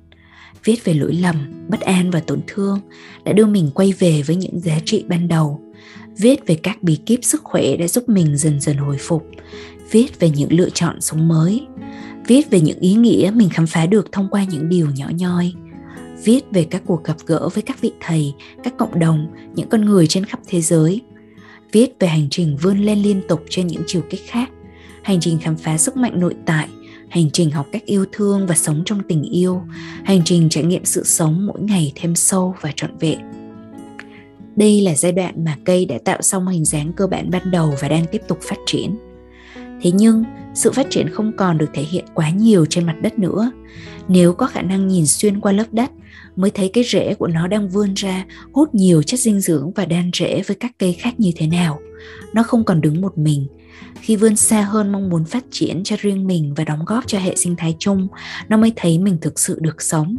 Viết 0.64 0.84
về 0.84 0.94
lỗi 0.94 1.12
lầm, 1.14 1.36
bất 1.68 1.80
an 1.80 2.10
và 2.10 2.20
tổn 2.20 2.40
thương 2.46 2.80
đã 3.24 3.32
đưa 3.32 3.46
mình 3.46 3.70
quay 3.74 3.92
về 3.98 4.22
với 4.22 4.36
những 4.36 4.60
giá 4.60 4.78
trị 4.84 5.04
ban 5.08 5.28
đầu 5.28 5.60
viết 6.18 6.46
về 6.46 6.54
các 6.54 6.82
bí 6.82 6.96
kíp 6.96 7.18
sức 7.22 7.44
khỏe 7.44 7.76
đã 7.76 7.88
giúp 7.88 8.08
mình 8.08 8.36
dần 8.36 8.60
dần 8.60 8.76
hồi 8.76 8.96
phục, 9.00 9.26
viết 9.90 10.20
về 10.20 10.30
những 10.30 10.52
lựa 10.52 10.70
chọn 10.70 11.00
sống 11.00 11.28
mới, 11.28 11.66
viết 12.26 12.50
về 12.50 12.60
những 12.60 12.78
ý 12.78 12.94
nghĩa 12.94 13.32
mình 13.34 13.48
khám 13.48 13.66
phá 13.66 13.86
được 13.86 14.12
thông 14.12 14.28
qua 14.30 14.44
những 14.50 14.68
điều 14.68 14.86
nhỏ 14.96 15.06
nhoi, 15.18 15.52
viết 16.24 16.40
về 16.50 16.64
các 16.64 16.82
cuộc 16.86 17.04
gặp 17.04 17.16
gỡ 17.26 17.48
với 17.48 17.62
các 17.62 17.80
vị 17.80 17.92
thầy, 18.00 18.32
các 18.64 18.76
cộng 18.78 18.98
đồng, 18.98 19.26
những 19.54 19.68
con 19.68 19.84
người 19.84 20.06
trên 20.06 20.24
khắp 20.24 20.40
thế 20.46 20.60
giới, 20.60 21.00
viết 21.72 21.96
về 21.98 22.08
hành 22.08 22.28
trình 22.30 22.56
vươn 22.62 22.78
lên 22.78 23.02
liên 23.02 23.22
tục 23.28 23.44
trên 23.50 23.66
những 23.66 23.82
chiều 23.86 24.02
kích 24.10 24.22
khác, 24.26 24.50
hành 25.02 25.20
trình 25.20 25.38
khám 25.38 25.56
phá 25.56 25.78
sức 25.78 25.96
mạnh 25.96 26.20
nội 26.20 26.34
tại, 26.46 26.68
hành 27.08 27.30
trình 27.30 27.50
học 27.50 27.66
cách 27.72 27.86
yêu 27.86 28.04
thương 28.12 28.46
và 28.46 28.54
sống 28.54 28.82
trong 28.86 29.02
tình 29.08 29.22
yêu, 29.22 29.62
hành 30.04 30.22
trình 30.24 30.48
trải 30.48 30.64
nghiệm 30.64 30.84
sự 30.84 31.04
sống 31.04 31.46
mỗi 31.46 31.60
ngày 31.60 31.92
thêm 31.94 32.14
sâu 32.14 32.54
và 32.60 32.72
trọn 32.76 32.90
vẹn 33.00 33.39
đây 34.60 34.80
là 34.80 34.94
giai 34.94 35.12
đoạn 35.12 35.44
mà 35.44 35.56
cây 35.64 35.86
đã 35.86 35.98
tạo 36.04 36.22
xong 36.22 36.48
hình 36.48 36.64
dáng 36.64 36.92
cơ 36.96 37.06
bản 37.06 37.30
ban 37.30 37.50
đầu 37.50 37.74
và 37.80 37.88
đang 37.88 38.06
tiếp 38.12 38.22
tục 38.28 38.38
phát 38.42 38.58
triển. 38.66 38.98
Thế 39.82 39.90
nhưng, 39.94 40.24
sự 40.54 40.72
phát 40.72 40.86
triển 40.90 41.08
không 41.08 41.32
còn 41.36 41.58
được 41.58 41.70
thể 41.74 41.82
hiện 41.82 42.04
quá 42.14 42.30
nhiều 42.30 42.66
trên 42.66 42.86
mặt 42.86 42.96
đất 43.02 43.18
nữa. 43.18 43.50
Nếu 44.08 44.32
có 44.32 44.46
khả 44.46 44.62
năng 44.62 44.88
nhìn 44.88 45.06
xuyên 45.06 45.40
qua 45.40 45.52
lớp 45.52 45.64
đất, 45.72 45.90
mới 46.36 46.50
thấy 46.50 46.68
cái 46.68 46.84
rễ 46.84 47.14
của 47.14 47.26
nó 47.26 47.46
đang 47.46 47.68
vươn 47.68 47.94
ra, 47.94 48.24
hút 48.52 48.74
nhiều 48.74 49.02
chất 49.02 49.20
dinh 49.20 49.40
dưỡng 49.40 49.72
và 49.72 49.84
đan 49.84 50.10
rễ 50.14 50.42
với 50.46 50.56
các 50.60 50.72
cây 50.78 50.92
khác 50.92 51.14
như 51.20 51.32
thế 51.36 51.46
nào. 51.46 51.80
Nó 52.34 52.42
không 52.42 52.64
còn 52.64 52.80
đứng 52.80 53.00
một 53.00 53.18
mình. 53.18 53.46
Khi 54.00 54.16
vươn 54.16 54.36
xa 54.36 54.62
hơn 54.62 54.92
mong 54.92 55.10
muốn 55.10 55.24
phát 55.24 55.44
triển 55.50 55.84
cho 55.84 55.96
riêng 55.98 56.26
mình 56.26 56.54
và 56.56 56.64
đóng 56.64 56.84
góp 56.86 57.06
cho 57.06 57.18
hệ 57.18 57.36
sinh 57.36 57.56
thái 57.56 57.76
chung, 57.78 58.08
nó 58.48 58.56
mới 58.56 58.72
thấy 58.76 58.98
mình 58.98 59.18
thực 59.20 59.38
sự 59.38 59.58
được 59.60 59.82
sống 59.82 60.16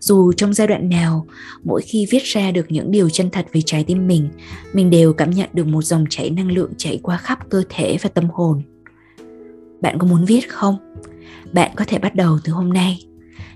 dù 0.00 0.32
trong 0.32 0.54
giai 0.54 0.66
đoạn 0.66 0.88
nào, 0.88 1.26
mỗi 1.64 1.82
khi 1.82 2.06
viết 2.10 2.22
ra 2.24 2.50
được 2.50 2.66
những 2.68 2.90
điều 2.90 3.10
chân 3.10 3.30
thật 3.30 3.46
về 3.52 3.60
trái 3.66 3.84
tim 3.84 4.06
mình 4.06 4.28
mình 4.72 4.90
đều 4.90 5.12
cảm 5.12 5.30
nhận 5.30 5.48
được 5.52 5.66
một 5.66 5.82
dòng 5.82 6.04
chảy 6.10 6.30
năng 6.30 6.52
lượng 6.52 6.72
chảy 6.76 7.00
qua 7.02 7.16
khắp 7.16 7.38
cơ 7.50 7.62
thể 7.68 7.96
và 8.02 8.10
tâm 8.14 8.24
hồn. 8.32 8.62
Bạn 9.80 9.98
có 9.98 10.06
muốn 10.06 10.24
viết 10.24 10.50
không? 10.50 10.76
Bạn 11.52 11.70
có 11.76 11.84
thể 11.88 11.98
bắt 11.98 12.14
đầu 12.14 12.38
từ 12.44 12.52
hôm 12.52 12.72
nay. 12.72 13.06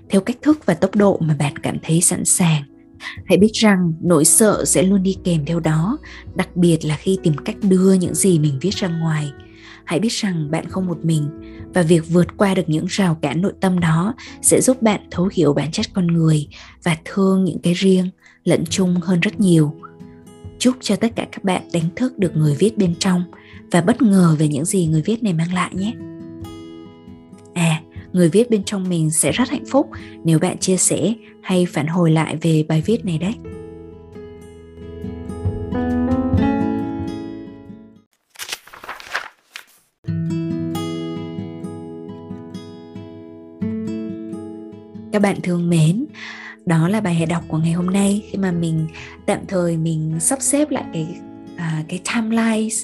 Theo 0.09 0.21
cách 0.21 0.37
thức 0.41 0.65
và 0.65 0.73
tốc 0.73 0.95
độ 0.95 1.17
mà 1.21 1.35
bạn 1.39 1.57
cảm 1.57 1.77
thấy 1.83 2.01
sẵn 2.01 2.25
sàng. 2.25 2.63
Hãy 3.25 3.37
biết 3.37 3.51
rằng 3.53 3.93
nỗi 4.01 4.25
sợ 4.25 4.65
sẽ 4.65 4.83
luôn 4.83 5.03
đi 5.03 5.17
kèm 5.23 5.45
theo 5.45 5.59
đó, 5.59 5.97
đặc 6.35 6.55
biệt 6.55 6.85
là 6.85 6.95
khi 6.95 7.17
tìm 7.23 7.33
cách 7.45 7.55
đưa 7.61 7.93
những 7.93 8.15
gì 8.15 8.39
mình 8.39 8.57
viết 8.61 8.75
ra 8.75 8.87
ngoài 8.87 9.31
hãy 9.85 9.99
biết 9.99 10.11
rằng 10.11 10.51
bạn 10.51 10.69
không 10.69 10.87
một 10.87 11.05
mình, 11.05 11.29
và 11.73 11.81
việc 11.81 12.03
vượt 12.09 12.37
qua 12.37 12.53
được 12.53 12.69
những 12.69 12.85
rào 12.89 13.15
cản 13.21 13.41
nội 13.41 13.53
tâm 13.59 13.79
đó 13.79 14.13
sẽ 14.41 14.61
giúp 14.61 14.81
bạn 14.81 15.01
thấu 15.11 15.29
hiểu 15.33 15.53
bản 15.53 15.71
chất 15.71 15.85
con 15.93 16.07
người 16.07 16.47
và 16.83 16.97
thương 17.05 17.43
những 17.43 17.59
cái 17.59 17.73
riêng, 17.73 18.09
lẫn 18.43 18.63
chung 18.69 18.95
hơn 18.95 19.19
rất 19.19 19.39
nhiều. 19.39 19.75
Chúc 20.59 20.75
cho 20.81 20.95
tất 20.95 21.15
cả 21.15 21.27
các 21.31 21.43
bạn 21.43 21.61
đánh 21.73 21.89
thức 21.95 22.17
được 22.17 22.35
người 22.35 22.55
viết 22.59 22.77
bên 22.77 22.95
trong 22.99 23.23
và 23.71 23.81
bất 23.81 24.01
ngờ 24.01 24.35
về 24.39 24.47
những 24.47 24.65
gì 24.65 24.85
người 24.85 25.01
viết 25.01 25.23
này 25.23 25.33
mang 25.33 25.53
lại 25.53 25.71
nhé. 25.75 25.93
À 27.53 27.81
người 28.13 28.29
viết 28.29 28.49
bên 28.49 28.63
trong 28.63 28.89
mình 28.89 29.11
sẽ 29.11 29.31
rất 29.31 29.49
hạnh 29.49 29.65
phúc 29.71 29.89
nếu 30.23 30.39
bạn 30.39 30.57
chia 30.57 30.77
sẻ 30.77 31.13
hay 31.41 31.65
phản 31.65 31.87
hồi 31.87 32.11
lại 32.11 32.35
về 32.41 32.65
bài 32.67 32.83
viết 32.85 33.05
này 33.05 33.17
đấy. 33.17 33.33
Các 45.15 45.21
bạn 45.21 45.41
thương 45.43 45.69
mến. 45.69 46.05
Đó 46.65 46.87
là 46.87 47.01
bài 47.01 47.15
hè 47.15 47.25
đọc 47.25 47.43
của 47.47 47.57
ngày 47.57 47.71
hôm 47.71 47.85
nay. 47.85 48.23
Khi 48.31 48.37
mà 48.37 48.51
mình 48.51 48.87
tạm 49.25 49.39
thời 49.47 49.77
mình 49.77 50.17
sắp 50.19 50.41
xếp 50.41 50.69
lại 50.69 50.83
cái 50.93 51.07
à, 51.57 51.83
cái 51.87 51.99
timeline 52.13 52.75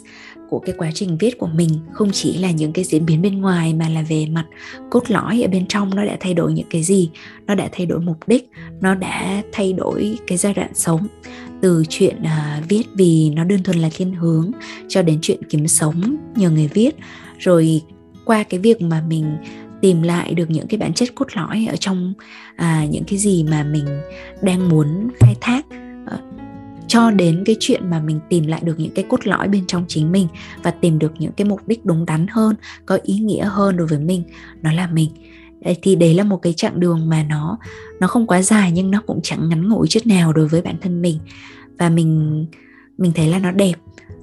của 0.50 0.60
cái 0.60 0.76
quá 0.78 0.92
trình 0.94 1.18
viết 1.18 1.38
của 1.38 1.48
mình 1.48 1.70
không 1.94 2.12
chỉ 2.12 2.38
là 2.38 2.52
những 2.52 2.74
cái 2.74 2.86
diễn 2.86 3.06
biến 3.06 3.22
bên 3.22 3.42
ngoài 3.42 3.74
mà 3.74 3.90
là 3.90 4.02
về 4.02 4.26
mặt 4.26 4.46
cốt 4.90 5.04
lõi 5.12 5.42
ở 5.42 5.48
bên 5.48 5.66
trong 5.68 5.96
nó 5.96 6.06
đã 6.06 6.18
thay 6.20 6.34
đổi 6.34 6.54
những 6.54 6.68
cái 6.70 6.84
gì 6.84 7.10
nó 7.48 7.56
đã 7.56 7.70
thay 7.72 7.86
đổi 7.86 8.00
mục 8.00 8.28
đích 8.28 8.50
nó 8.82 8.96
đã 8.96 9.42
thay 9.52 9.74
đổi 9.74 10.18
cái 10.28 10.38
giai 10.38 10.54
đoạn 10.54 10.72
sống. 10.74 11.08
Từ 11.62 11.84
chuyện 11.90 12.16
uh, 12.22 12.70
viết 12.70 12.84
vì 12.94 13.30
nó 13.30 13.44
đơn 13.44 13.64
thuần 13.64 13.78
là 13.78 13.90
thiên 13.96 14.14
hướng 14.14 14.52
cho 14.88 15.02
đến 15.02 15.20
chuyện 15.22 15.44
kiếm 15.50 15.68
sống 15.68 16.16
nhờ 16.36 16.50
người 16.50 16.68
viết. 16.74 16.96
Rồi 17.40 17.82
qua 18.26 18.44
cái 18.44 18.60
việc 18.60 18.82
mà 18.82 19.04
mình 19.08 19.38
tìm 19.82 20.02
lại 20.02 20.34
được 20.34 20.50
những 20.50 20.68
cái 20.68 20.78
bản 20.78 20.94
chất 20.94 21.16
cốt 21.16 21.28
lõi 21.34 21.68
ở 21.70 21.76
trong 21.76 22.14
à, 22.56 22.86
những 22.86 23.04
cái 23.04 23.20
gì 23.20 23.44
mà 23.44 23.64
mình 23.64 23.86
đang 24.42 24.70
muốn 24.70 25.10
khai 25.20 25.36
thác. 25.42 25.66
À, 26.06 26.18
cho 26.88 27.12
đến 27.12 27.44
cái 27.46 27.56
chuyện 27.60 27.90
mà 27.90 28.00
mình 28.00 28.20
tìm 28.30 28.48
lại 28.48 28.62
được 28.64 28.80
những 28.80 28.94
cái 28.96 29.06
cốt 29.10 29.28
lõi 29.28 29.48
bên 29.48 29.68
trong 29.68 29.86
chính 29.88 30.12
mình 30.12 30.28
và 30.64 30.72
tìm 30.72 31.00
được 31.00 31.14
những 31.20 31.32
cái 31.32 31.46
mục 31.46 31.68
đích 31.68 31.86
đúng 31.86 32.06
đắn 32.06 32.26
hơn 32.30 32.56
có 32.86 33.00
ý 33.04 33.20
nghĩa 33.20 33.46
hơn 33.46 33.78
đối 33.78 33.88
với 33.88 34.00
mình 34.00 34.24
nó 34.62 34.72
là 34.72 34.88
mình. 34.88 35.10
Thì 35.82 35.96
đấy 35.96 36.14
là 36.14 36.24
một 36.24 36.38
cái 36.38 36.54
chặng 36.54 36.80
đường 36.80 37.10
mà 37.10 37.26
nó 37.30 37.58
nó 38.00 38.08
không 38.08 38.28
quá 38.28 38.42
dài 38.42 38.72
nhưng 38.72 38.92
nó 38.92 39.02
cũng 39.08 39.20
chẳng 39.24 39.50
ngắn 39.50 39.70
ngủi 39.70 39.88
chút 39.88 40.06
nào 40.06 40.34
đối 40.34 40.48
với 40.48 40.62
bản 40.62 40.76
thân 40.82 41.02
mình. 41.02 41.20
Và 41.78 41.90
mình 41.90 42.46
mình 42.98 43.12
thấy 43.16 43.28
là 43.28 43.40
nó 43.40 43.52
đẹp 43.52 43.76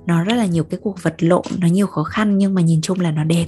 nó 0.09 0.25
rất 0.25 0.35
là 0.35 0.47
nhiều 0.47 0.65
cái 0.65 0.81
cuộc 0.83 1.03
vật 1.03 1.15
lộn 1.19 1.43
nó 1.59 1.69
nhiều 1.69 1.87
khó 1.87 2.03
khăn 2.03 2.39
nhưng 2.39 2.55
mà 2.55 2.63
nhìn 2.63 2.81
chung 2.81 3.01
là 3.01 3.11
nó 3.11 3.25
đẹp. 3.25 3.47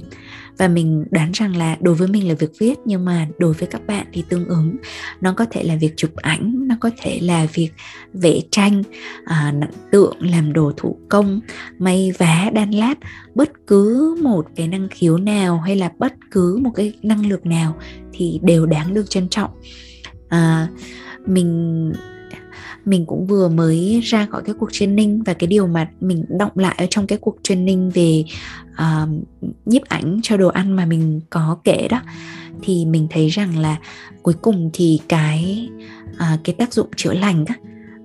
Và 0.57 0.67
mình 0.67 1.05
đoán 1.11 1.31
rằng 1.33 1.55
là 1.55 1.77
đối 1.79 1.95
với 1.95 2.07
mình 2.07 2.27
là 2.27 2.33
việc 2.33 2.51
viết 2.59 2.75
nhưng 2.85 3.05
mà 3.05 3.27
đối 3.37 3.53
với 3.53 3.67
các 3.67 3.87
bạn 3.87 4.05
thì 4.13 4.23
tương 4.29 4.47
ứng. 4.47 4.75
Nó 5.21 5.33
có 5.33 5.45
thể 5.51 5.63
là 5.63 5.75
việc 5.75 5.93
chụp 5.97 6.15
ảnh 6.15 6.67
nó 6.67 6.75
có 6.79 6.89
thể 7.01 7.19
là 7.21 7.47
việc 7.53 7.69
vẽ 8.13 8.39
tranh 8.51 8.83
à, 9.25 9.51
nặng 9.51 9.71
tượng 9.91 10.15
làm 10.19 10.53
đồ 10.53 10.71
thủ 10.77 10.97
công 11.09 11.39
may 11.79 12.11
vá 12.17 12.49
đan 12.53 12.71
lát. 12.71 12.95
Bất 13.35 13.51
cứ 13.67 14.15
một 14.23 14.47
cái 14.55 14.67
năng 14.67 14.87
khiếu 14.89 15.17
nào 15.17 15.59
hay 15.59 15.75
là 15.75 15.91
bất 15.99 16.13
cứ 16.31 16.59
một 16.63 16.71
cái 16.75 16.93
năng 17.01 17.25
lực 17.25 17.45
nào 17.45 17.75
thì 18.13 18.39
đều 18.43 18.65
đáng 18.65 18.93
được 18.93 19.09
trân 19.09 19.29
trọng. 19.29 19.51
À, 20.29 20.67
mình 21.25 21.91
mình 22.85 23.05
cũng 23.05 23.27
vừa 23.27 23.49
mới 23.49 23.99
ra 24.03 24.25
khỏi 24.25 24.41
cái 24.45 24.55
cuộc 24.59 24.69
training 24.73 25.23
và 25.23 25.33
cái 25.33 25.47
điều 25.47 25.67
mà 25.67 25.89
mình 26.01 26.25
động 26.29 26.51
lại 26.55 26.75
ở 26.77 26.85
trong 26.89 27.07
cái 27.07 27.17
cuộc 27.17 27.37
training 27.43 27.89
về 27.89 28.23
uh, 28.71 29.09
nhiếp 29.65 29.81
ảnh 29.83 30.19
cho 30.23 30.37
đồ 30.37 30.47
ăn 30.47 30.75
mà 30.75 30.85
mình 30.85 31.21
có 31.29 31.57
kể 31.63 31.87
đó 31.87 32.01
thì 32.61 32.85
mình 32.85 33.07
thấy 33.11 33.27
rằng 33.27 33.59
là 33.59 33.77
cuối 34.21 34.33
cùng 34.41 34.69
thì 34.73 34.99
cái 35.09 35.69
uh, 36.11 36.39
cái 36.43 36.55
tác 36.57 36.73
dụng 36.73 36.87
chữa 36.95 37.13
lành 37.13 37.45
á 37.45 37.55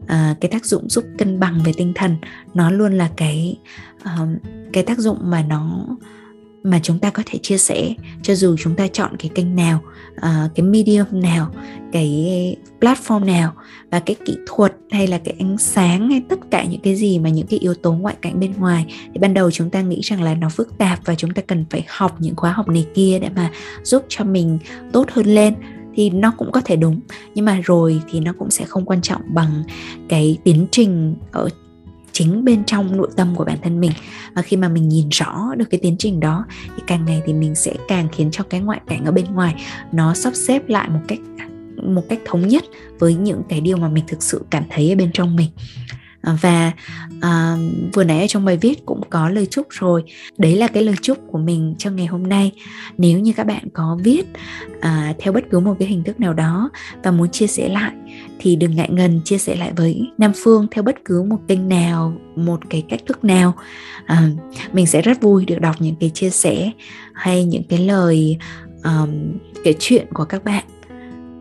uh, 0.03 0.41
cái 0.41 0.51
tác 0.51 0.65
dụng 0.65 0.89
giúp 0.89 1.05
cân 1.19 1.41
bằng 1.41 1.63
về 1.65 1.73
tinh 1.77 1.93
thần 1.95 2.17
nó 2.55 2.71
luôn 2.71 2.93
là 2.93 3.11
cái 3.17 3.59
uh, 4.03 4.29
cái 4.73 4.83
tác 4.83 4.99
dụng 4.99 5.19
mà 5.23 5.43
nó 5.43 5.87
mà 6.71 6.81
chúng 6.83 6.99
ta 6.99 7.11
có 7.11 7.23
thể 7.27 7.39
chia 7.43 7.59
sẻ 7.59 7.95
cho 8.23 8.35
dù 8.35 8.57
chúng 8.59 8.77
ta 8.77 8.87
chọn 8.87 9.17
cái 9.19 9.31
kênh 9.35 9.57
nào 9.57 9.81
uh, 10.17 10.55
cái 10.55 10.67
medium 10.67 11.07
nào 11.11 11.51
cái 11.93 12.57
platform 12.81 13.25
nào 13.25 13.53
và 13.91 14.01
cái 14.01 14.17
kỹ 14.25 14.37
thuật 14.47 14.73
hay 14.91 15.07
là 15.07 15.19
cái 15.19 15.35
ánh 15.39 15.59
sáng 15.59 16.11
hay 16.11 16.23
tất 16.29 16.39
cả 16.51 16.65
những 16.65 16.81
cái 16.81 16.97
gì 16.97 17.19
mà 17.19 17.31
những 17.31 17.47
cái 17.47 17.59
yếu 17.59 17.75
tố 17.75 17.93
ngoại 17.93 18.17
cảnh 18.21 18.41
bên 18.41 18.53
ngoài 18.59 18.87
thì 19.15 19.19
ban 19.19 19.35
đầu 19.35 19.51
chúng 19.51 19.71
ta 19.71 19.81
nghĩ 19.81 20.01
rằng 20.03 20.23
là 20.23 20.35
nó 20.35 20.49
phức 20.49 20.79
tạp 20.79 21.01
và 21.05 21.15
chúng 21.15 21.31
ta 21.31 21.43
cần 21.43 21.65
phải 21.71 21.85
học 21.89 22.17
những 22.19 22.37
khóa 22.37 22.53
học 22.53 22.69
này 22.69 22.87
kia 22.95 23.19
để 23.23 23.29
mà 23.37 23.51
giúp 23.83 24.05
cho 24.09 24.25
mình 24.25 24.59
tốt 24.93 25.11
hơn 25.11 25.27
lên 25.27 25.55
thì 25.97 26.11
nó 26.11 26.33
cũng 26.37 26.53
có 26.53 26.61
thể 26.61 26.77
đúng. 26.77 27.01
Nhưng 27.35 27.45
mà 27.45 27.61
rồi 27.65 28.01
thì 28.11 28.21
nó 28.21 28.33
cũng 28.39 28.51
sẽ 28.51 28.65
không 28.65 28.85
quan 28.85 29.03
trọng 29.03 29.23
bằng 29.29 29.63
cái 30.09 30.39
tiến 30.45 30.67
trình 30.71 31.17
ở 31.33 31.49
chính 32.17 32.45
bên 32.45 32.65
trong 32.65 32.97
nội 32.97 33.09
tâm 33.17 33.35
của 33.37 33.45
bản 33.45 33.59
thân 33.63 33.81
mình. 33.81 33.93
Và 34.35 34.43
khi 34.43 34.57
mà 34.57 34.69
mình 34.69 34.89
nhìn 34.89 35.09
rõ 35.09 35.55
được 35.57 35.65
cái 35.71 35.81
tiến 35.83 35.97
trình 35.99 36.21
đó, 36.21 36.47
thì 36.77 36.83
càng 36.87 37.05
ngày 37.05 37.23
thì 37.27 37.33
mình 37.33 37.55
sẽ 37.55 37.75
càng 37.89 38.09
khiến 38.13 38.29
cho 38.33 38.45
cái 38.51 38.61
ngoại 38.61 38.81
cảnh 38.87 39.05
ở 39.05 39.13
bên 39.13 39.25
ngoài 39.35 39.55
nó 39.93 40.15
sắp 40.15 40.35
xếp 40.35 40.69
lại 40.69 40.89
một 40.89 41.01
cách 41.09 41.19
một 41.83 42.03
cách 42.09 42.19
thống 42.25 42.49
nhất 42.49 42.65
với 42.99 43.15
những 43.15 43.43
cái 43.49 43.61
điều 43.61 43.77
mà 43.77 43.89
mình 43.89 44.05
thực 44.09 44.23
sự 44.23 44.45
cảm 44.51 44.65
thấy 44.71 44.91
ở 44.91 44.97
bên 44.97 45.11
trong 45.13 45.37
mình. 45.37 45.51
À, 46.27 46.37
và 46.41 46.73
à, 47.21 47.57
vừa 47.93 48.05
nãy 48.05 48.21
ở 48.21 48.27
trong 48.27 48.45
bài 48.45 48.57
viết 48.57 48.87
cũng 48.87 49.01
có 49.11 49.29
lời 49.29 49.47
chúc 49.47 49.67
rồi. 49.71 50.03
Đấy 50.39 50.57
là 50.57 50.69
cái 50.69 50.85
lời 50.85 50.95
chúc 51.03 51.19
của 51.31 51.39
mình 51.39 51.75
cho 51.79 51.91
ngày 51.91 52.07
hôm 52.07 52.23
nay. 52.23 52.53
Nếu 52.99 53.19
như 53.19 53.33
các 53.33 53.47
bạn 53.47 53.69
có 53.73 53.99
viết 54.03 54.27
à, 54.81 55.15
theo 55.19 55.33
bất 55.33 55.45
cứ 55.51 55.61
một 55.61 55.77
cái 55.79 55.89
hình 55.89 56.05
thức 56.05 56.21
nào 56.21 56.33
đó 56.33 56.71
và 57.03 57.11
muốn 57.11 57.29
chia 57.29 57.47
sẻ 57.47 57.69
lại 57.69 57.93
thì 58.39 58.57
đừng 58.57 58.77
ngại 58.77 58.89
ngần 58.91 59.21
chia 59.25 59.39
sẻ 59.39 59.57
lại 59.57 59.73
với 59.77 60.11
nam 60.19 60.33
phương 60.37 60.67
theo 60.71 60.83
bất 60.83 60.97
cứ 61.05 61.23
một 61.23 61.39
kênh 61.49 61.69
nào 61.69 62.13
một 62.37 62.61
cái 62.71 62.85
cách 62.89 63.01
thức 63.07 63.25
nào. 63.25 63.55
À, 64.07 64.29
mình 64.73 64.87
sẽ 64.87 65.03
rất 65.03 65.21
vui 65.21 65.45
được 65.45 65.61
đọc 65.61 65.77
những 65.79 65.97
cái 66.01 66.11
chia 66.11 66.31
sẻ 66.31 66.71
hay 67.15 67.45
những 67.45 67.65
cái 67.69 67.79
lời 67.79 68.39
um, 68.85 69.39
kể 69.65 69.75
chuyện 69.79 70.07
của 70.15 70.25
các 70.25 70.45
bạn 70.45 70.65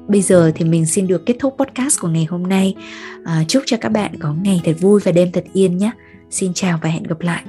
bây 0.07 0.21
giờ 0.21 0.51
thì 0.55 0.65
mình 0.65 0.85
xin 0.85 1.07
được 1.07 1.25
kết 1.25 1.35
thúc 1.39 1.55
podcast 1.57 1.99
của 1.99 2.07
ngày 2.07 2.25
hôm 2.29 2.43
nay. 2.43 2.75
À, 3.23 3.43
chúc 3.47 3.63
cho 3.65 3.77
các 3.81 3.89
bạn 3.89 4.11
có 4.19 4.33
ngày 4.33 4.61
thật 4.63 4.73
vui 4.79 5.01
và 5.03 5.11
đêm 5.11 5.31
thật 5.31 5.43
yên 5.53 5.77
nhé. 5.77 5.91
Xin 6.29 6.53
chào 6.53 6.79
và 6.81 6.89
hẹn 6.89 7.03
gặp 7.03 7.21
lại. 7.21 7.43